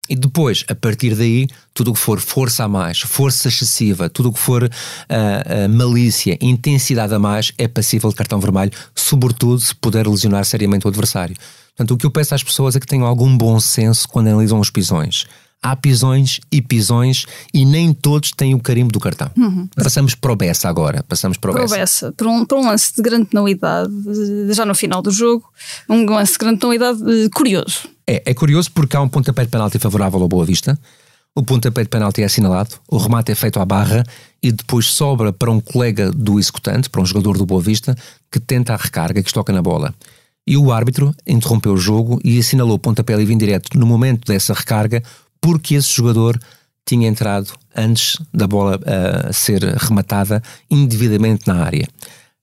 E 0.09 0.15
depois, 0.15 0.65
a 0.67 0.73
partir 0.73 1.13
daí, 1.13 1.47
tudo 1.71 1.91
o 1.91 1.93
que 1.93 1.99
for 1.99 2.19
força 2.19 2.63
a 2.63 2.67
mais, 2.67 3.01
força 3.01 3.47
excessiva, 3.47 4.09
tudo 4.09 4.29
o 4.29 4.33
que 4.33 4.39
for 4.39 4.63
uh, 4.63 4.67
uh, 4.67 5.69
malícia, 5.69 6.35
intensidade 6.41 7.13
a 7.13 7.19
mais, 7.19 7.53
é 7.59 7.67
passível 7.67 8.09
de 8.09 8.15
cartão 8.15 8.39
vermelho, 8.39 8.71
sobretudo 8.95 9.59
se 9.61 9.75
puder 9.75 10.07
lesionar 10.07 10.43
seriamente 10.45 10.87
o 10.87 10.89
adversário. 10.89 11.35
Portanto, 11.77 11.91
o 11.91 11.97
que 11.97 12.07
eu 12.07 12.11
peço 12.11 12.33
às 12.33 12.43
pessoas 12.43 12.75
é 12.75 12.79
que 12.79 12.87
tenham 12.87 13.05
algum 13.05 13.37
bom 13.37 13.59
senso 13.59 14.07
quando 14.09 14.27
analisam 14.29 14.59
os 14.59 14.71
pisões. 14.71 15.27
Há 15.61 15.75
pisões 15.75 16.39
e 16.49 16.61
pisões 16.61 17.25
e 17.53 17.65
nem 17.65 17.93
todos 17.93 18.31
têm 18.31 18.55
o 18.55 18.59
carimbo 18.59 18.93
do 18.93 18.99
cartão. 18.99 19.29
Uhum. 19.37 19.67
Passamos 19.75 20.15
para 20.15 20.31
o 20.31 20.35
Bessa 20.35 20.69
agora. 20.69 21.03
Passamos 21.03 21.37
para 21.37 21.51
o 21.51 21.53
Bessa. 21.53 21.75
Bessa. 21.75 22.11
Para 22.13 22.29
um, 22.29 22.45
para 22.45 22.57
um 22.57 22.65
lance 22.65 22.95
de 22.95 23.01
grande 23.01 23.25
penalidade, 23.25 23.91
já 24.51 24.65
no 24.65 24.73
final 24.73 25.01
do 25.01 25.11
jogo, 25.11 25.43
um 25.89 26.05
lance 26.05 26.33
de 26.33 26.37
grande 26.37 26.59
penalidade 26.59 26.99
curioso. 27.33 27.89
É, 28.07 28.23
é 28.25 28.33
curioso 28.33 28.71
porque 28.71 28.95
há 28.95 29.01
um 29.01 29.09
pontapé 29.09 29.43
de 29.43 29.51
penalti 29.51 29.77
favorável 29.77 30.21
ao 30.21 30.27
Boa 30.29 30.45
Vista. 30.45 30.79
O 31.35 31.43
pontapé 31.43 31.83
de 31.83 31.89
penalti 31.89 32.21
é 32.21 32.25
assinalado, 32.25 32.75
o 32.89 32.97
remate 32.97 33.31
é 33.31 33.35
feito 33.35 33.59
à 33.59 33.65
barra 33.65 34.03
e 34.41 34.51
depois 34.51 34.87
sobra 34.87 35.31
para 35.31 35.51
um 35.51 35.59
colega 35.59 36.11
do 36.11 36.39
executante, 36.39 36.89
para 36.89 37.01
um 37.01 37.05
jogador 37.05 37.37
do 37.37 37.45
Boa 37.45 37.61
Vista, 37.61 37.95
que 38.31 38.39
tenta 38.39 38.73
a 38.73 38.77
recarga, 38.77 39.21
que 39.21 39.31
toca 39.31 39.53
na 39.53 39.61
bola. 39.61 39.93
E 40.47 40.57
o 40.57 40.71
árbitro 40.71 41.13
interrompeu 41.27 41.73
o 41.73 41.77
jogo 41.77 42.19
e 42.23 42.39
assinalou 42.39 42.75
o 42.75 42.79
pontapé 42.79 43.15
livre 43.15 43.33
indireto 43.33 43.77
no 43.77 43.85
momento 43.85 44.25
dessa 44.25 44.53
recarga, 44.53 45.03
porque 45.41 45.75
esse 45.75 45.93
jogador 45.93 46.39
tinha 46.89 47.07
entrado 47.07 47.53
antes 47.75 48.17
da 48.33 48.47
bola 48.47 48.77
uh, 48.77 49.33
ser 49.33 49.63
rematada 49.77 50.41
indevidamente 50.69 51.47
na 51.47 51.63
área. 51.63 51.87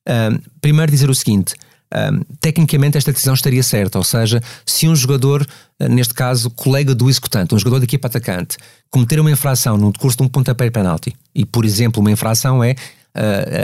Uh, 0.09 0.41
primeiro 0.61 0.93
dizer 0.93 1.11
o 1.11 1.15
seguinte: 1.15 1.55
uh, 1.93 2.25
tecnicamente 2.41 2.97
esta 2.97 3.13
decisão 3.13 3.35
estaria 3.35 3.63
certa, 3.63 3.99
ou 3.99 4.05
seja, 4.05 4.41
se 4.65 4.87
um 4.87 4.95
jogador, 4.95 5.45
neste 5.81 6.15
caso 6.15 6.49
colega 6.51 6.95
do 6.95 7.11
executante, 7.11 7.55
um 7.55 7.59
jogador 7.59 7.81
da 7.81 7.85
equipa 7.85 8.07
atacante, 8.07 8.57
cometer 8.89 9.19
uma 9.19 9.31
infração 9.31 9.77
no 9.77 9.91
decurso 9.91 10.19
de 10.19 10.23
um 10.23 10.29
pontapé 10.29 10.71
penalti, 10.71 11.13
e 11.35 11.45
por 11.45 11.65
exemplo 11.65 12.01
uma 12.01 12.11
infração 12.11 12.63
é 12.63 12.77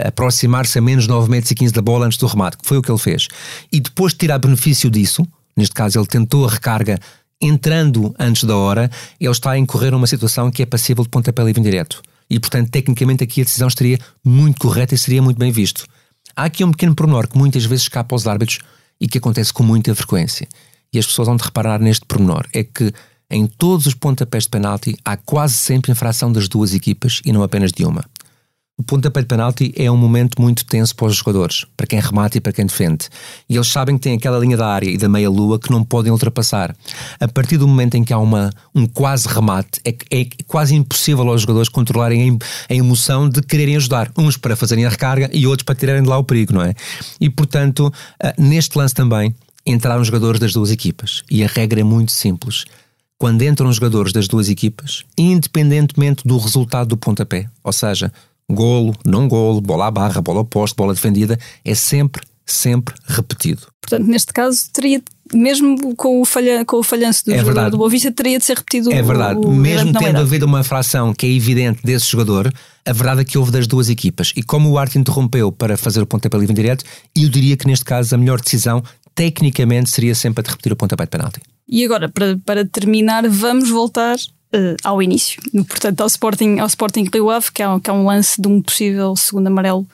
aproximar-se 0.07 0.79
a 0.79 0.81
menos 0.81 1.05
9 1.05 1.29
metros 1.29 1.51
e 1.51 1.55
15 1.55 1.73
da 1.73 1.81
bola 1.81 2.07
antes 2.07 2.17
do 2.17 2.25
remate, 2.25 2.57
que 2.57 2.67
foi 2.67 2.79
o 2.79 2.81
que 2.81 2.89
ele 2.89 2.97
fez, 2.97 3.27
e 3.71 3.79
depois 3.79 4.11
tirar 4.11 4.39
benefício 4.39 4.89
disso, 4.89 5.27
neste 5.55 5.75
caso 5.75 5.99
ele 5.99 6.07
tentou 6.07 6.47
a 6.47 6.49
recarga 6.49 6.99
entrando 7.43 8.15
antes 8.17 8.45
da 8.45 8.55
hora, 8.55 8.89
ele 9.19 9.31
está 9.31 9.51
a 9.51 9.57
incorrer 9.57 9.91
numa 9.91 10.07
situação 10.07 10.49
que 10.49 10.63
é 10.63 10.65
passível 10.65 11.03
de 11.03 11.09
pontapé 11.09 11.43
livre 11.43 11.59
indireto. 11.59 12.01
E, 12.29 12.39
portanto, 12.39 12.69
tecnicamente 12.69 13.23
aqui 13.23 13.41
a 13.41 13.43
decisão 13.43 13.67
estaria 13.67 13.99
muito 14.23 14.59
correta 14.59 14.95
e 14.95 14.97
seria 14.97 15.21
muito 15.21 15.37
bem 15.37 15.51
visto. 15.51 15.85
Há 16.35 16.45
aqui 16.45 16.63
um 16.63 16.71
pequeno 16.71 16.95
pormenor 16.95 17.27
que 17.27 17.37
muitas 17.37 17.65
vezes 17.65 17.83
escapa 17.83 18.15
aos 18.15 18.25
árbitros 18.25 18.59
e 18.99 19.07
que 19.07 19.17
acontece 19.17 19.51
com 19.51 19.61
muita 19.61 19.93
frequência. 19.93 20.47
E 20.91 20.97
as 20.97 21.05
pessoas 21.05 21.27
vão 21.27 21.35
de 21.35 21.43
reparar 21.43 21.79
neste 21.79 22.05
pormenor. 22.05 22.47
É 22.53 22.63
que 22.63 22.91
em 23.29 23.45
todos 23.45 23.87
os 23.87 23.93
pontapés 23.93 24.43
de 24.43 24.49
penalti 24.49 24.95
há 25.03 25.17
quase 25.17 25.55
sempre 25.55 25.91
infração 25.91 26.31
das 26.31 26.47
duas 26.47 26.73
equipas 26.73 27.21
e 27.25 27.31
não 27.31 27.43
apenas 27.43 27.71
de 27.71 27.85
uma. 27.85 28.05
O 28.75 28.81
pontapé 28.81 29.21
de 29.21 29.27
penalti 29.27 29.71
é 29.77 29.89
um 29.91 29.95
momento 29.95 30.41
muito 30.41 30.65
tenso 30.65 30.95
para 30.95 31.05
os 31.05 31.15
jogadores, 31.15 31.63
para 31.77 31.85
quem 31.85 31.99
remata 31.99 32.39
e 32.39 32.41
para 32.41 32.51
quem 32.51 32.65
defende. 32.65 33.07
E 33.47 33.55
eles 33.55 33.67
sabem 33.67 33.95
que 33.95 34.01
tem 34.01 34.15
aquela 34.15 34.39
linha 34.39 34.57
da 34.57 34.65
área 34.65 34.89
e 34.89 34.97
da 34.97 35.07
meia-lua 35.07 35.59
que 35.59 35.69
não 35.69 35.83
podem 35.83 36.11
ultrapassar. 36.11 36.75
A 37.19 37.27
partir 37.27 37.57
do 37.57 37.67
momento 37.67 37.93
em 37.93 38.03
que 38.03 38.11
há 38.11 38.17
uma, 38.17 38.49
um 38.73 38.87
quase 38.87 39.27
remate, 39.27 39.79
é, 39.85 39.95
é 40.09 40.27
quase 40.47 40.73
impossível 40.73 41.29
aos 41.29 41.41
jogadores 41.41 41.69
controlarem 41.69 42.39
a, 42.67 42.73
emoção 42.73 43.29
de 43.29 43.43
quererem 43.43 43.75
ajudar. 43.75 44.11
Uns 44.17 44.37
para 44.37 44.55
fazerem 44.55 44.85
a 44.87 44.89
recarga 44.89 45.29
e 45.31 45.45
outros 45.45 45.63
para 45.63 45.75
tirarem 45.75 46.01
de 46.01 46.09
lá 46.09 46.17
o 46.17 46.23
perigo, 46.23 46.53
não 46.53 46.63
é? 46.63 46.73
E 47.21 47.29
portanto, 47.29 47.93
ah, 48.19 48.33
neste 48.39 48.75
lance 48.75 48.95
também, 48.95 49.35
entraram 49.63 50.03
jogadores 50.03 50.41
das 50.41 50.51
duas 50.51 50.71
equipas. 50.71 51.21
E 51.29 51.43
a 51.43 51.47
regra 51.47 51.79
é 51.79 51.83
muito 51.83 52.11
simples 52.11 52.65
quando 53.19 53.41
entram 53.43 53.71
jogadores 53.71 54.11
das 54.11 54.27
duas 54.27 54.49
equipas, 54.49 55.03
independentemente 55.17 56.27
do 56.27 56.37
resultado 56.37 56.89
do 56.89 56.97
pontapé, 56.97 57.47
ou 57.63 57.71
seja, 57.71 58.11
golo, 58.49 58.93
não 59.05 59.27
golo, 59.27 59.61
bola 59.61 59.87
à 59.87 59.91
barra, 59.91 60.21
bola 60.21 60.41
oposta, 60.41 60.75
bola 60.75 60.93
defendida, 60.93 61.37
é 61.63 61.75
sempre, 61.75 62.23
sempre 62.45 62.95
repetido. 63.05 63.67
Portanto, 63.81 64.07
neste 64.07 64.31
caso, 64.31 64.69
teria, 64.71 65.01
mesmo 65.33 65.95
com 65.95 66.21
o, 66.21 66.25
falha, 66.25 66.63
com 66.65 66.77
o 66.77 66.83
falhanço 66.83 67.25
do 67.25 67.31
é 67.31 67.37
jogador 67.37 67.53
verdade. 67.53 67.71
do 67.71 67.77
Boa 67.77 67.89
Vista, 67.89 68.11
teria 68.11 68.39
de 68.39 68.45
ser 68.45 68.57
repetido 68.57 68.91
É 68.91 69.01
verdade, 69.01 69.39
o, 69.39 69.51
mesmo 69.51 69.93
tendo 69.93 70.19
havido 70.19 70.45
uma 70.45 70.63
fração 70.63 71.13
que 71.13 71.25
é 71.25 71.29
evidente 71.29 71.81
desse 71.83 72.09
jogador, 72.09 72.53
a 72.85 72.93
verdade 72.93 73.21
é 73.21 73.25
que 73.25 73.37
houve 73.37 73.51
das 73.51 73.67
duas 73.67 73.89
equipas. 73.89 74.31
E 74.35 74.43
como 74.43 74.69
o 74.69 74.77
Arte 74.77 74.97
interrompeu 74.97 75.51
para 75.51 75.75
fazer 75.77 76.01
o 76.01 76.05
pontapé 76.05 76.37
livre 76.37 76.53
em 76.53 76.55
direto, 76.55 76.85
eu 77.15 77.27
diria 77.29 77.57
que 77.57 77.67
neste 77.67 77.85
caso 77.85 78.15
a 78.15 78.17
melhor 78.17 78.39
decisão, 78.39 78.81
tecnicamente, 79.15 79.89
seria 79.89 80.15
sempre 80.15 80.41
a 80.41 80.43
de 80.43 80.49
repetir 80.51 80.71
o 80.71 80.75
pontapé 80.75 81.03
de 81.03 81.09
penalti. 81.09 81.41
E 81.67 81.83
agora, 81.83 82.09
para, 82.09 82.37
para 82.45 82.65
terminar, 82.65 83.27
vamos 83.27 83.69
voltar 83.69 84.17
uh, 84.53 84.75
ao 84.83 85.01
início, 85.01 85.41
portanto 85.67 86.01
ao 86.01 86.07
Sporting, 86.07 86.59
ao 86.59 86.67
Sporting 86.67 87.09
Rio 87.11 87.29
Ave, 87.29 87.51
que 87.51 87.63
é, 87.63 87.79
que 87.79 87.89
é 87.89 87.93
um 87.93 88.05
lance 88.05 88.41
de 88.41 88.47
um 88.47 88.61
possível 88.61 89.15
segundo 89.15 89.47
amarelo 89.47 89.85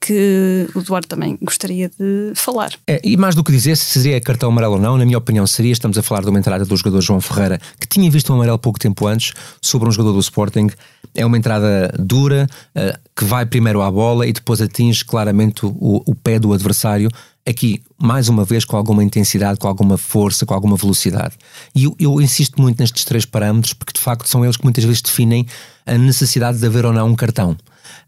que 0.00 0.68
o 0.74 0.80
Eduardo 0.80 1.06
também 1.06 1.38
gostaria 1.40 1.88
de 1.88 2.32
falar. 2.34 2.72
É, 2.88 3.00
e 3.04 3.16
mais 3.16 3.36
do 3.36 3.44
que 3.44 3.52
dizer 3.52 3.76
se 3.76 4.00
seria 4.00 4.20
cartão 4.20 4.48
amarelo 4.48 4.74
ou 4.74 4.80
não, 4.80 4.98
na 4.98 5.04
minha 5.04 5.16
opinião 5.16 5.46
seria, 5.46 5.72
estamos 5.72 5.96
a 5.96 6.02
falar 6.02 6.22
de 6.22 6.28
uma 6.28 6.38
entrada 6.38 6.64
do 6.64 6.76
jogador 6.76 7.00
João 7.00 7.20
Ferreira, 7.20 7.60
que 7.78 7.86
tinha 7.86 8.10
visto 8.10 8.32
um 8.32 8.36
amarelo 8.36 8.58
pouco 8.58 8.78
tempo 8.78 9.06
antes, 9.06 9.32
sobre 9.60 9.88
um 9.88 9.92
jogador 9.92 10.12
do 10.12 10.20
Sporting, 10.20 10.68
é 11.14 11.24
uma 11.24 11.38
entrada 11.38 11.94
dura, 11.98 12.48
uh, 12.76 12.98
que 13.14 13.24
vai 13.24 13.46
primeiro 13.46 13.80
à 13.80 13.90
bola 13.90 14.26
e 14.26 14.32
depois 14.32 14.60
atinge 14.60 15.04
claramente 15.04 15.64
o, 15.64 16.02
o 16.04 16.14
pé 16.14 16.38
do 16.38 16.52
adversário, 16.52 17.08
aqui, 17.46 17.82
mais 18.00 18.28
uma 18.28 18.44
vez, 18.44 18.64
com 18.64 18.76
alguma 18.76 19.02
intensidade, 19.02 19.58
com 19.58 19.68
alguma 19.68 19.98
força, 19.98 20.46
com 20.46 20.54
alguma 20.54 20.76
velocidade. 20.76 21.34
E 21.74 21.84
eu, 21.84 21.96
eu, 21.98 22.20
insisto 22.20 22.60
muito 22.60 22.78
nestes 22.78 23.04
três 23.04 23.24
parâmetros 23.24 23.74
porque, 23.74 23.92
de 23.92 24.00
facto, 24.00 24.28
são 24.28 24.44
eles 24.44 24.56
que 24.56 24.64
muitas 24.64 24.84
vezes 24.84 25.02
definem 25.02 25.46
a 25.84 25.98
necessidade 25.98 26.58
de 26.58 26.66
haver 26.66 26.86
ou 26.86 26.92
não 26.92 27.08
um 27.08 27.14
cartão. 27.16 27.56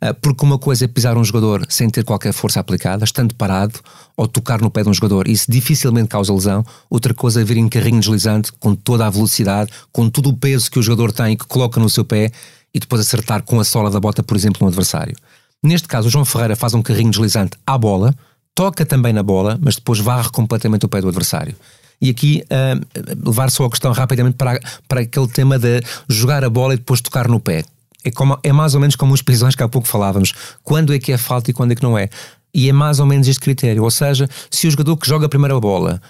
Ah, 0.00 0.14
porque 0.14 0.44
uma 0.44 0.58
coisa 0.58 0.84
é 0.84 0.88
pisar 0.88 1.16
um 1.16 1.24
jogador 1.24 1.66
sem 1.68 1.88
ter 1.90 2.04
qualquer 2.04 2.32
força 2.32 2.60
aplicada, 2.60 3.04
estando 3.04 3.34
parado, 3.34 3.80
ou 4.16 4.28
tocar 4.28 4.60
no 4.60 4.70
pé 4.70 4.82
de 4.82 4.88
um 4.88 4.94
jogador, 4.94 5.28
isso 5.28 5.50
dificilmente 5.50 6.08
causa 6.08 6.32
lesão. 6.32 6.64
Outra 6.88 7.12
coisa 7.12 7.40
é 7.40 7.44
vir 7.44 7.56
em 7.56 7.68
carrinho 7.68 8.00
deslizante, 8.00 8.52
com 8.52 8.74
toda 8.74 9.06
a 9.06 9.10
velocidade, 9.10 9.70
com 9.92 10.08
todo 10.08 10.28
o 10.28 10.36
peso 10.36 10.70
que 10.70 10.78
o 10.78 10.82
jogador 10.82 11.12
tem 11.12 11.32
e 11.32 11.36
que 11.36 11.46
coloca 11.46 11.80
no 11.80 11.88
seu 11.88 12.04
pé, 12.04 12.30
e 12.72 12.80
depois 12.80 13.00
acertar 13.00 13.42
com 13.42 13.60
a 13.60 13.64
sola 13.64 13.90
da 13.90 14.00
bota, 14.00 14.22
por 14.22 14.36
exemplo, 14.36 14.64
um 14.64 14.68
adversário. 14.68 15.16
Neste 15.62 15.88
caso, 15.88 16.08
o 16.08 16.10
João 16.10 16.24
Ferreira 16.24 16.56
faz 16.56 16.74
um 16.74 16.82
carrinho 16.82 17.10
deslizante 17.10 17.56
à 17.66 17.78
bola, 17.78 18.14
toca 18.54 18.86
também 18.86 19.12
na 19.12 19.22
bola, 19.22 19.58
mas 19.60 19.76
depois 19.76 19.98
varre 19.98 20.30
completamente 20.30 20.86
o 20.86 20.88
pé 20.88 21.00
do 21.00 21.08
adversário. 21.08 21.54
E 22.00 22.10
aqui 22.10 22.44
uh, 22.44 23.28
levar 23.28 23.50
só 23.50 23.64
a 23.64 23.70
questão 23.70 23.92
rapidamente 23.92 24.36
para, 24.36 24.60
para 24.86 25.00
aquele 25.00 25.28
tema 25.28 25.58
de 25.58 25.80
jogar 26.08 26.44
a 26.44 26.50
bola 26.50 26.74
e 26.74 26.76
depois 26.76 27.00
tocar 27.00 27.28
no 27.28 27.40
pé. 27.40 27.64
É, 28.04 28.10
como, 28.10 28.38
é 28.42 28.52
mais 28.52 28.74
ou 28.74 28.80
menos 28.80 28.96
como 28.96 29.14
os 29.14 29.22
prisões 29.22 29.54
que 29.54 29.62
há 29.62 29.68
pouco 29.68 29.88
falávamos. 29.88 30.34
Quando 30.62 30.94
é 30.94 30.98
que 30.98 31.12
é 31.12 31.18
falta 31.18 31.50
e 31.50 31.54
quando 31.54 31.72
é 31.72 31.74
que 31.74 31.82
não 31.82 31.96
é? 31.96 32.10
E 32.52 32.68
é 32.68 32.72
mais 32.72 33.00
ou 33.00 33.06
menos 33.06 33.26
este 33.26 33.40
critério. 33.40 33.82
Ou 33.82 33.90
seja, 33.90 34.28
se 34.50 34.66
o 34.66 34.70
jogador 34.70 34.96
que 34.96 35.08
joga 35.08 35.26
a 35.26 35.28
primeira 35.28 35.58
bola 35.58 36.00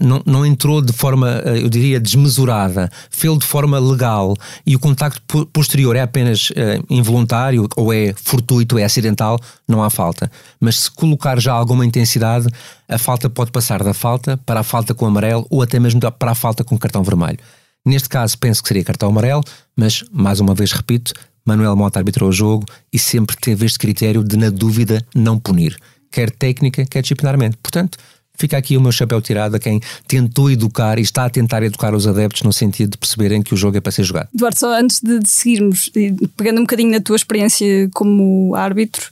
não, 0.00 0.22
não, 0.26 0.46
entrou 0.46 0.82
de 0.82 0.92
forma, 0.92 1.40
uh, 1.44 1.56
eu 1.56 1.68
diria, 1.68 2.00
desmesurada, 2.00 2.90
fez 3.10 3.38
de 3.38 3.46
forma 3.46 3.78
legal 3.78 4.34
e 4.66 4.74
o 4.74 4.78
contacto 4.78 5.46
posterior 5.46 5.94
é 5.94 6.00
apenas 6.00 6.50
uh, 6.50 6.84
involuntário 6.90 7.68
ou 7.76 7.92
é 7.92 8.12
fortuito, 8.12 8.78
é 8.78 8.84
acidental, 8.84 9.38
não 9.68 9.82
há 9.82 9.88
falta. 9.88 10.30
Mas 10.60 10.80
se 10.80 10.90
colocar 10.90 11.40
já 11.40 11.52
alguma 11.52 11.86
intensidade, 11.86 12.48
a 12.88 12.98
falta 12.98 13.30
pode 13.30 13.52
passar 13.52 13.82
da 13.84 13.94
falta 13.94 14.36
para 14.38 14.60
a 14.60 14.64
falta 14.64 14.94
com 14.94 15.06
amarelo 15.06 15.46
ou 15.48 15.62
até 15.62 15.78
mesmo 15.78 16.00
para 16.00 16.32
a 16.32 16.34
falta 16.34 16.64
com 16.64 16.76
cartão 16.76 17.02
vermelho. 17.02 17.38
Neste 17.86 18.08
caso, 18.08 18.36
penso 18.36 18.62
que 18.62 18.68
seria 18.68 18.84
cartão 18.84 19.08
amarelo, 19.08 19.42
mas 19.76 20.04
mais 20.10 20.40
uma 20.40 20.54
vez 20.54 20.72
repito, 20.72 21.12
Manuel 21.46 21.76
Mota 21.76 21.98
arbitrou 21.98 22.28
o 22.28 22.32
jogo 22.32 22.66
e 22.92 22.98
sempre 22.98 23.36
teve 23.36 23.64
este 23.64 23.78
critério 23.78 24.22
de, 24.22 24.36
na 24.36 24.50
dúvida, 24.50 25.02
não 25.14 25.38
punir, 25.38 25.78
quer 26.10 26.30
técnica, 26.30 26.84
quer 26.84 27.00
disciplinarmente. 27.00 27.56
Portanto, 27.62 27.96
Fica 28.38 28.56
aqui 28.56 28.76
o 28.76 28.80
meu 28.80 28.92
chapéu 28.92 29.20
tirado 29.20 29.56
a 29.56 29.58
quem 29.58 29.80
tentou 30.06 30.50
educar 30.50 30.98
e 30.98 31.02
está 31.02 31.24
a 31.24 31.30
tentar 31.30 31.62
educar 31.62 31.94
os 31.94 32.06
adeptos 32.06 32.42
no 32.42 32.52
sentido 32.52 32.92
de 32.92 32.98
perceberem 32.98 33.42
que 33.42 33.52
o 33.52 33.56
jogo 33.56 33.76
é 33.76 33.80
para 33.80 33.90
ser 33.90 34.04
jogado. 34.04 34.28
Eduardo, 34.34 34.58
só 34.58 34.72
antes 34.72 35.00
de, 35.00 35.20
seguirmos, 35.28 35.90
pegando 36.36 36.58
um 36.58 36.62
bocadinho 36.62 36.92
na 36.92 37.00
tua 37.00 37.16
experiência 37.16 37.90
como 37.92 38.54
árbitro, 38.54 39.10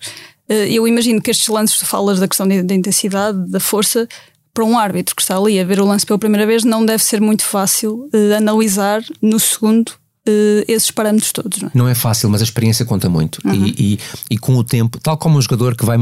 eh, 0.49 0.71
eu 0.71 0.87
imagino 0.87 1.21
que 1.21 1.31
estes 1.31 1.49
lances, 1.49 1.79
tu 1.79 1.87
falas 1.87 2.21
da 2.21 2.29
questão 2.29 2.47
da 2.47 2.75
intensidade, 2.75 3.51
da 3.51 3.59
força, 3.59 4.09
para 4.55 4.65
um 4.65 4.79
árbitro 4.79 5.15
que 5.15 5.21
está 5.21 5.37
ali 5.37 5.61
a 5.61 5.65
ver 5.65 5.81
o 5.81 5.85
lance 5.85 6.07
pela 6.07 6.19
primeira 6.19 6.47
vez, 6.47 6.65
não 6.65 6.87
deve 6.87 7.03
ser 7.03 7.21
muito 7.21 7.45
fácil 7.45 8.09
uh, 8.15 8.37
analisar 8.37 9.03
no 9.21 9.39
segundo 9.39 9.93
uh, 10.29 10.65
esses 10.69 10.91
parâmetros 10.91 11.33
todos. 11.33 11.61
Não 11.61 11.69
é? 11.69 11.71
não 11.75 11.89
é? 11.89 11.95
fácil, 11.95 12.29
mas 12.29 12.41
a 12.41 12.45
experiência 12.45 12.85
conta 12.85 13.09
muito. 13.09 13.41
Uhum. 13.45 13.55
E, 13.55 13.75
e, 13.79 13.99
e, 14.31 14.39
com 14.39 14.57
o 14.57 14.65
tempo, 14.65 14.99
tal 15.01 15.17
como 15.17 15.39
um 15.39 15.43
jogador 15.43 15.77
que 15.77 15.85
vai 15.85 15.97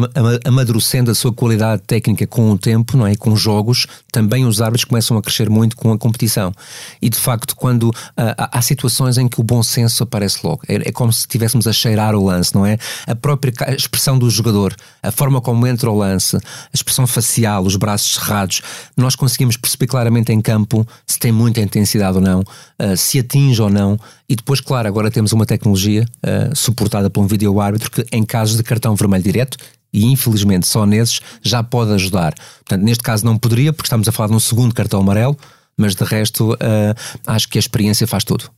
amadurecendo 0.44 1.10
a 1.10 1.14
sua 1.14 1.32
qualidade 1.32 1.82
técnica 1.86 2.26
com 2.26 2.50
o 2.50 2.58
tempo, 2.58 2.96
não 2.96 3.06
é? 3.06 3.14
com 3.14 3.36
jogos, 3.36 3.86
também 4.10 4.44
os 4.44 4.60
árbitros 4.60 4.84
começam 4.84 5.16
a 5.16 5.22
crescer 5.22 5.48
muito 5.48 5.76
com 5.76 5.92
a 5.92 5.98
competição. 5.98 6.52
E 7.00 7.08
de 7.08 7.18
facto, 7.18 7.54
quando 7.54 7.84
uh, 7.84 7.92
há 8.16 8.62
situações 8.62 9.18
em 9.18 9.28
que 9.28 9.40
o 9.40 9.44
bom 9.44 9.62
senso 9.62 10.02
aparece 10.02 10.38
logo, 10.44 10.62
é, 10.68 10.88
é 10.88 10.92
como 10.92 11.12
se 11.12 11.20
estivéssemos 11.20 11.66
a 11.66 11.72
cheirar 11.72 12.14
o 12.14 12.24
lance, 12.24 12.54
não 12.54 12.64
é? 12.64 12.78
A 13.06 13.14
própria 13.14 13.52
expressão 13.76 14.18
do 14.18 14.28
jogador, 14.30 14.74
a 15.02 15.10
forma 15.10 15.40
como 15.40 15.66
entra 15.66 15.90
o 15.90 15.96
lance, 15.96 16.36
a 16.36 16.40
expressão 16.72 17.06
facial, 17.06 17.64
os 17.64 17.76
braços 17.76 18.14
cerrados, 18.14 18.62
nós 18.96 19.14
conseguimos 19.14 19.56
perceber 19.56 19.86
claramente 19.86 20.32
em 20.32 20.40
campo 20.40 20.86
se 21.06 21.18
tem 21.18 21.32
muita 21.32 21.60
intensidade 21.60 22.16
ou 22.16 22.22
não, 22.22 22.40
uh, 22.40 22.96
se 22.96 23.18
atinge 23.18 23.60
ou 23.60 23.70
não. 23.70 23.98
E 24.28 24.36
depois, 24.36 24.60
claro, 24.60 24.88
agora 24.88 25.10
temos 25.10 25.32
uma 25.32 25.44
tecnologia 25.44 26.04
uh, 26.22 26.56
suportada 26.56 27.10
por 27.10 27.22
um 27.22 27.26
vídeo 27.26 27.60
árbitro 27.60 27.90
que, 27.90 28.04
em 28.10 28.24
casos 28.24 28.56
de 28.56 28.62
cartão 28.62 28.94
vermelho 28.94 29.22
direto, 29.22 29.58
e 29.92 30.06
infelizmente 30.06 30.66
só 30.66 30.84
nesses, 30.84 31.20
já 31.42 31.62
pode 31.62 31.92
ajudar. 31.92 32.34
Portanto, 32.64 32.82
neste 32.82 33.02
caso 33.02 33.24
não 33.24 33.38
poderia, 33.38 33.72
porque 33.72 33.86
estamos 33.86 34.08
a 34.08 34.12
falar 34.12 34.28
de 34.28 34.34
um 34.34 34.40
segundo 34.40 34.74
cartão 34.74 35.00
amarelo, 35.00 35.36
mas 35.76 35.94
de 35.94 36.04
resto, 36.04 36.54
uh, 36.54 36.56
acho 37.26 37.48
que 37.48 37.58
a 37.58 37.60
experiência 37.60 38.06
faz 38.06 38.24
tudo. 38.24 38.50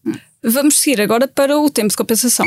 Vamos 0.43 0.79
seguir 0.79 1.01
agora 1.01 1.27
para 1.27 1.59
o 1.59 1.69
tempo 1.69 1.89
de 1.89 1.97
compensação. 1.97 2.47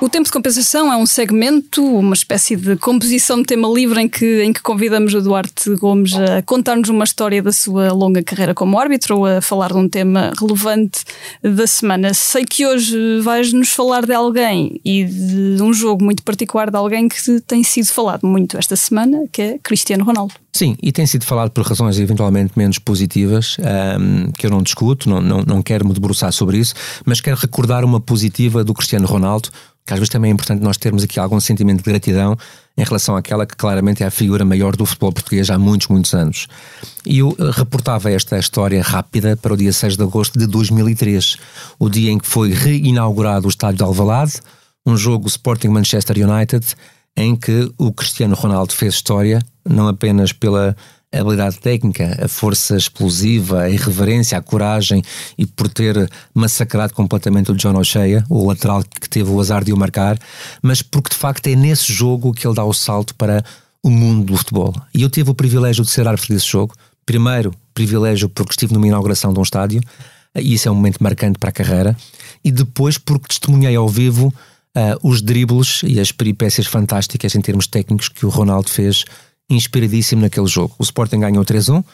O 0.00 0.08
tempo 0.08 0.26
de 0.26 0.30
compensação 0.30 0.92
é 0.92 0.96
um 0.96 1.04
segmento, 1.04 1.84
uma 1.84 2.14
espécie 2.14 2.54
de 2.54 2.76
composição 2.76 3.38
de 3.38 3.42
tema 3.42 3.66
livre 3.68 4.00
em 4.00 4.08
que, 4.08 4.44
em 4.44 4.52
que 4.52 4.62
convidamos 4.62 5.12
o 5.12 5.20
Duarte 5.20 5.74
Gomes 5.74 6.14
a 6.14 6.40
contar-nos 6.42 6.88
uma 6.88 7.02
história 7.02 7.42
da 7.42 7.50
sua 7.50 7.92
longa 7.92 8.22
carreira 8.22 8.54
como 8.54 8.78
árbitro 8.78 9.18
ou 9.18 9.26
a 9.26 9.40
falar 9.42 9.72
de 9.72 9.76
um 9.76 9.88
tema 9.88 10.32
relevante 10.38 11.02
da 11.42 11.66
semana. 11.66 12.14
Sei 12.14 12.44
que 12.44 12.64
hoje 12.64 13.20
vais-nos 13.22 13.70
falar 13.70 14.06
de 14.06 14.12
alguém 14.12 14.80
e 14.84 15.04
de 15.04 15.60
um 15.60 15.72
jogo 15.72 16.04
muito 16.04 16.22
particular 16.22 16.70
de 16.70 16.76
alguém 16.76 17.08
que 17.08 17.40
tem 17.40 17.64
sido 17.64 17.88
falado 17.88 18.24
muito 18.24 18.56
esta 18.56 18.76
semana, 18.76 19.24
que 19.32 19.42
é 19.42 19.58
Cristiano 19.58 20.04
Ronaldo. 20.04 20.34
Sim, 20.52 20.76
e 20.80 20.92
tem 20.92 21.06
sido 21.06 21.24
falado 21.24 21.50
por 21.50 21.64
razões 21.64 21.98
eventualmente 21.98 22.52
menos 22.56 22.78
positivas, 22.78 23.56
um, 23.58 24.30
que 24.32 24.46
eu 24.46 24.50
não 24.50 24.62
discuto, 24.62 25.08
não, 25.08 25.20
não, 25.20 25.42
não 25.42 25.62
quero 25.62 25.86
me 25.86 25.92
debruçar 25.92 26.32
sobre 26.32 26.58
isso, 26.58 26.74
mas 27.04 27.20
quero 27.20 27.36
recordar 27.36 27.84
uma 27.84 28.00
positiva 28.00 28.64
do 28.64 28.72
Cristiano 28.72 29.06
Ronaldo, 29.06 29.50
que 29.88 29.94
às 29.94 29.98
vezes 29.98 30.10
também 30.10 30.30
é 30.30 30.34
importante 30.34 30.62
nós 30.62 30.76
termos 30.76 31.02
aqui 31.02 31.18
algum 31.18 31.40
sentimento 31.40 31.78
de 31.78 31.90
gratidão 31.90 32.36
em 32.76 32.84
relação 32.84 33.16
àquela 33.16 33.46
que 33.46 33.56
claramente 33.56 34.02
é 34.02 34.06
a 34.06 34.10
figura 34.10 34.44
maior 34.44 34.76
do 34.76 34.84
futebol 34.84 35.10
português 35.10 35.48
há 35.48 35.58
muitos, 35.58 35.88
muitos 35.88 36.12
anos. 36.12 36.46
E 37.06 37.20
eu 37.20 37.34
eh, 37.38 37.50
reportava 37.54 38.10
esta 38.10 38.38
história 38.38 38.82
rápida 38.82 39.34
para 39.34 39.54
o 39.54 39.56
dia 39.56 39.72
6 39.72 39.96
de 39.96 40.02
agosto 40.02 40.38
de 40.38 40.46
2003, 40.46 41.38
o 41.78 41.88
dia 41.88 42.10
em 42.10 42.18
que 42.18 42.26
foi 42.26 42.52
reinaugurado 42.52 43.46
o 43.46 43.48
estádio 43.48 43.78
de 43.78 43.82
Alvalade, 43.82 44.34
um 44.84 44.94
jogo 44.94 45.26
Sporting 45.26 45.68
Manchester 45.68 46.18
United, 46.18 46.66
em 47.16 47.34
que 47.34 47.72
o 47.78 47.90
Cristiano 47.90 48.34
Ronaldo 48.34 48.74
fez 48.74 48.92
história, 48.92 49.40
não 49.66 49.88
apenas 49.88 50.34
pela 50.34 50.76
a 51.12 51.20
habilidade 51.20 51.58
técnica, 51.58 52.18
a 52.22 52.28
força 52.28 52.76
explosiva, 52.76 53.62
a 53.62 53.70
irreverência, 53.70 54.36
a 54.36 54.42
coragem 54.42 55.02
e 55.38 55.46
por 55.46 55.68
ter 55.68 56.08
massacrado 56.34 56.92
completamente 56.92 57.50
o 57.50 57.54
John 57.54 57.76
O'Shea, 57.78 58.24
o 58.28 58.46
lateral 58.46 58.82
que 58.82 59.08
teve 59.08 59.30
o 59.30 59.40
azar 59.40 59.64
de 59.64 59.72
o 59.72 59.76
marcar, 59.76 60.18
mas 60.62 60.82
porque 60.82 61.10
de 61.10 61.16
facto 61.16 61.46
é 61.46 61.56
nesse 61.56 61.92
jogo 61.92 62.32
que 62.34 62.46
ele 62.46 62.54
dá 62.54 62.64
o 62.64 62.74
salto 62.74 63.14
para 63.14 63.42
o 63.82 63.90
mundo 63.90 64.26
do 64.26 64.36
futebol. 64.36 64.74
E 64.94 65.02
eu 65.02 65.08
tive 65.08 65.30
o 65.30 65.34
privilégio 65.34 65.84
de 65.84 65.90
ser 65.90 66.06
árbitro 66.06 66.34
desse 66.34 66.46
jogo. 66.46 66.74
Primeiro, 67.06 67.54
privilégio 67.72 68.28
porque 68.28 68.52
estive 68.52 68.74
numa 68.74 68.86
inauguração 68.86 69.32
de 69.32 69.38
um 69.38 69.42
estádio, 69.42 69.80
e 70.34 70.52
isso 70.52 70.68
é 70.68 70.70
um 70.70 70.74
momento 70.74 71.02
marcante 71.02 71.38
para 71.38 71.48
a 71.48 71.52
carreira, 71.52 71.96
e 72.44 72.50
depois 72.50 72.98
porque 72.98 73.28
testemunhei 73.28 73.74
ao 73.74 73.88
vivo 73.88 74.26
uh, 74.76 75.08
os 75.08 75.22
dribles 75.22 75.80
e 75.84 75.98
as 75.98 76.12
peripécias 76.12 76.66
fantásticas 76.66 77.34
em 77.34 77.40
termos 77.40 77.66
técnicos 77.66 78.08
que 78.08 78.26
o 78.26 78.28
Ronaldo 78.28 78.68
fez 78.68 79.04
inspiradíssimo 79.48 80.22
naquele 80.22 80.46
jogo. 80.46 80.74
O 80.78 80.82
Sporting 80.82 81.20
ganhou 81.20 81.44
3-1, 81.44 81.84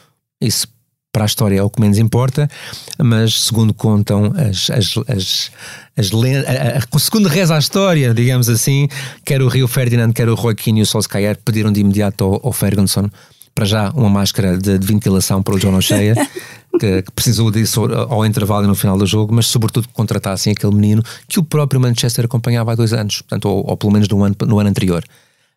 isso 0.40 0.68
para 1.14 1.24
a 1.24 1.26
história 1.26 1.58
é 1.58 1.62
o 1.62 1.70
que 1.70 1.80
menos 1.80 1.96
importa, 1.96 2.50
mas 2.98 3.42
segundo 3.42 3.72
contam 3.72 4.32
as, 4.36 4.68
as, 4.68 4.98
as, 5.06 5.50
as 5.96 6.12
a, 6.12 6.96
a, 6.96 6.98
segundo 6.98 7.28
reza 7.28 7.54
a 7.54 7.58
história, 7.58 8.12
digamos 8.12 8.48
assim, 8.48 8.88
quer 9.24 9.40
o 9.40 9.46
Rio 9.46 9.68
Ferdinand, 9.68 10.12
quer 10.12 10.28
o 10.28 10.36
Joaquim 10.36 10.76
e 10.78 10.82
o 10.82 10.86
Solskjaer 10.86 11.38
pediram 11.44 11.70
de 11.70 11.80
imediato 11.80 12.24
ao, 12.24 12.46
ao 12.46 12.52
Ferguson 12.52 13.08
para 13.54 13.64
já 13.64 13.90
uma 13.90 14.10
máscara 14.10 14.58
de, 14.58 14.76
de 14.76 14.84
ventilação 14.84 15.40
para 15.40 15.54
o 15.54 15.58
John 15.60 15.76
O'Shea, 15.76 16.14
que, 16.80 17.02
que, 17.02 17.12
precisou 17.12 17.52
disso 17.52 17.84
ao 17.84 18.26
intervalo 18.26 18.64
e 18.64 18.66
no 18.66 18.74
final 18.74 18.98
do 18.98 19.06
jogo, 19.06 19.32
mas 19.32 19.46
sobretudo 19.46 19.86
que 19.86 19.94
contratassem 19.94 20.52
aquele 20.52 20.74
menino 20.74 21.02
que 21.28 21.38
o 21.38 21.44
próprio 21.44 21.80
Manchester 21.80 22.24
acompanhava 22.24 22.72
há 22.72 22.74
dois 22.74 22.92
anos, 22.92 23.22
portanto, 23.22 23.44
ou, 23.44 23.64
ou 23.70 23.76
pelo 23.76 23.92
menos 23.92 24.08
no 24.08 24.24
ano, 24.24 24.34
no 24.44 24.58
ano 24.58 24.68
anterior. 24.68 25.04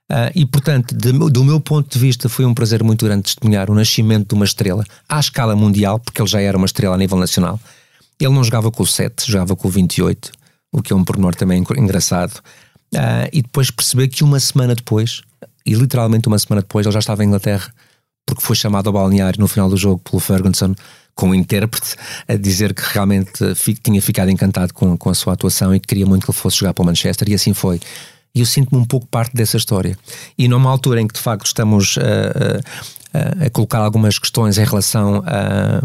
Uh, 0.10 0.32
e, 0.34 0.46
portanto, 0.46 0.96
de, 0.96 1.12
do 1.12 1.44
meu 1.44 1.60
ponto 1.60 1.92
de 1.92 2.00
vista, 2.00 2.30
foi 2.30 2.46
um 2.46 2.54
prazer 2.54 2.82
muito 2.82 3.06
grande 3.06 3.24
testemunhar 3.24 3.70
o 3.70 3.76
nascimento 3.76 4.30
de 4.30 4.36
uma 4.36 4.46
estrela 4.46 4.84
à 5.08 5.20
escala 5.20 5.56
mundial, 5.56 6.00
porque 6.00 6.22
ele 6.22 6.30
já 6.30 6.40
era 6.40 6.58
uma 6.58 6.66
estrela 6.66 6.96
a 6.96 6.98
nível 6.98 7.18
nacional. 7.18 7.60
Ele 8.20 8.34
não 8.34 8.44
jogava 8.44 8.72
com 8.72 8.84
o 8.84 8.88
7, 8.88 9.30
jogava 9.30 9.56
com 9.56 9.68
o 9.68 9.72
28, 9.72 10.32
o 10.72 10.82
que 10.82 10.94
é 10.94 10.96
um 10.96 11.04
pormenor 11.04 11.36
também 11.36 11.62
engraçado. 11.78 12.38
Uh, 12.96 13.28
e 13.34 13.42
depois 13.42 13.70
perceber 13.70 14.08
que 14.08 14.24
uma 14.24 14.40
semana 14.40 14.74
depois, 14.74 15.22
e 15.66 15.74
literalmente 15.74 16.28
uma 16.28 16.40
semana 16.40 16.62
depois, 16.62 16.86
ele 16.86 16.94
já 16.94 17.00
estava 17.00 17.24
em 17.24 17.28
Inglaterra, 17.28 17.70
porque 18.26 18.42
foi 18.42 18.56
chamado 18.56 18.88
ao 18.88 18.94
balneário 18.94 19.40
no 19.40 19.48
final 19.48 19.70
do 19.70 19.76
jogo 19.76 20.00
pelo 20.00 20.22
Ferguson, 20.22 20.74
com 21.14 21.32
o 21.32 21.36
intérprete, 21.36 21.96
a 22.28 22.36
dizer 22.36 22.74
que 22.74 22.84
realmente 22.94 23.44
tinha 23.84 24.02
ficado 24.02 24.30
encantado 24.30 24.74
com, 24.74 24.96
com 24.98 25.10
a 25.10 25.14
sua 25.14 25.34
atuação 25.34 25.76
e 25.76 25.80
que 25.80 25.88
queria 25.88 26.06
muito 26.06 26.24
que 26.24 26.32
ele 26.32 26.38
fosse 26.38 26.58
jogar 26.58 26.74
para 26.74 26.84
o 26.84 26.86
Manchester, 26.86 27.28
e 27.30 27.34
assim 27.34 27.54
foi 27.54 27.82
e 28.38 28.42
eu 28.42 28.46
sinto-me 28.46 28.80
um 28.80 28.86
pouco 28.86 29.08
parte 29.08 29.36
dessa 29.36 29.58
história. 29.58 29.98
E 30.38 30.48
numa 30.48 30.70
altura 30.70 31.02
em 31.02 31.08
que 31.08 31.16
de 31.16 31.20
facto 31.20 31.48
estamos 31.48 31.98
a, 31.98 33.46
a, 33.46 33.50
colocar 33.50 33.80
algumas 33.80 34.20
questões 34.20 34.60
em 34.60 34.64
relação 34.64 35.24
a, 35.26 35.84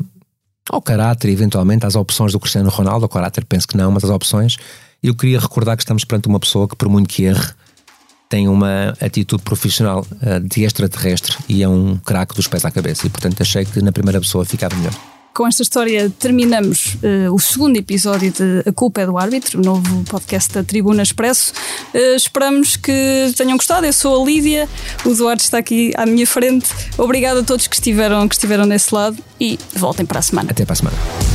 ao 0.71 0.83
caráter, 0.83 1.31
eventualmente 1.31 1.87
às 1.87 1.97
opções 1.97 2.33
do 2.33 2.39
Cristiano 2.39 2.69
Ronaldo, 2.69 3.07
ao 3.07 3.09
caráter 3.09 3.45
penso 3.47 3.67
que 3.67 3.77
não, 3.77 3.91
mas 3.91 4.05
às 4.05 4.11
opções, 4.11 4.59
eu 5.03 5.15
queria 5.15 5.41
recordar 5.41 5.77
que 5.77 5.83
estamos 5.83 6.05
perante 6.05 6.29
uma 6.29 6.39
pessoa 6.39 6.69
que, 6.69 6.77
por 6.77 6.89
muito 6.91 7.09
que 7.09 7.25
erre, 7.25 7.53
tem 8.29 8.49
uma 8.49 8.95
atitude 9.01 9.43
profissional 9.43 10.07
uh, 10.11 10.41
de 10.41 10.65
extraterrestre 10.65 11.37
e 11.49 11.63
é 11.63 11.69
um 11.69 11.97
craque 11.97 12.35
dos 12.35 12.47
pés 12.47 12.65
à 12.65 12.71
cabeça. 12.71 13.07
E 13.07 13.11
portanto 13.11 13.41
achei 13.41 13.65
que 13.65 13.81
na 13.81 13.93
primeira 13.93 14.21
pessoa 14.21 14.45
ficava 14.45 14.77
melhor. 14.77 14.95
Com 15.35 15.47
esta 15.47 15.63
história 15.63 16.11
terminamos 16.19 16.97
uh, 16.97 17.33
o 17.33 17.39
segundo 17.39 17.79
episódio 17.79 18.31
de 18.31 18.69
A 18.69 18.73
Culpa 18.73 19.01
é 19.01 19.07
do 19.07 19.17
Árbitro, 19.17 19.63
novo 19.63 20.05
podcast 20.05 20.53
da 20.53 20.63
Tribuna 20.63 21.03
Expresso. 21.03 21.55
Uh, 21.95 22.15
esperamos 22.15 22.77
que 22.77 23.33
tenham 23.35 23.57
gostado. 23.57 23.87
Eu 23.87 23.95
sou 23.95 24.23
a 24.23 24.27
Lídia, 24.27 24.69
o 25.07 25.15
Duarte 25.15 25.45
está 25.45 25.57
aqui 25.57 25.91
à 25.97 26.05
minha 26.05 26.27
frente. 26.27 26.69
Obrigado 26.99 27.39
a 27.39 27.43
todos 27.43 27.67
que 27.67 27.77
estiveram, 27.77 28.29
que 28.29 28.35
estiveram 28.35 28.69
desse 28.69 28.95
lado 28.95 29.17
e 29.41 29.59
voltem 29.75 30.05
para 30.05 30.19
a 30.19 30.23
semana. 30.23 30.51
Até 30.51 30.67
para 30.67 30.75
a 30.75 30.77
semana. 30.77 31.32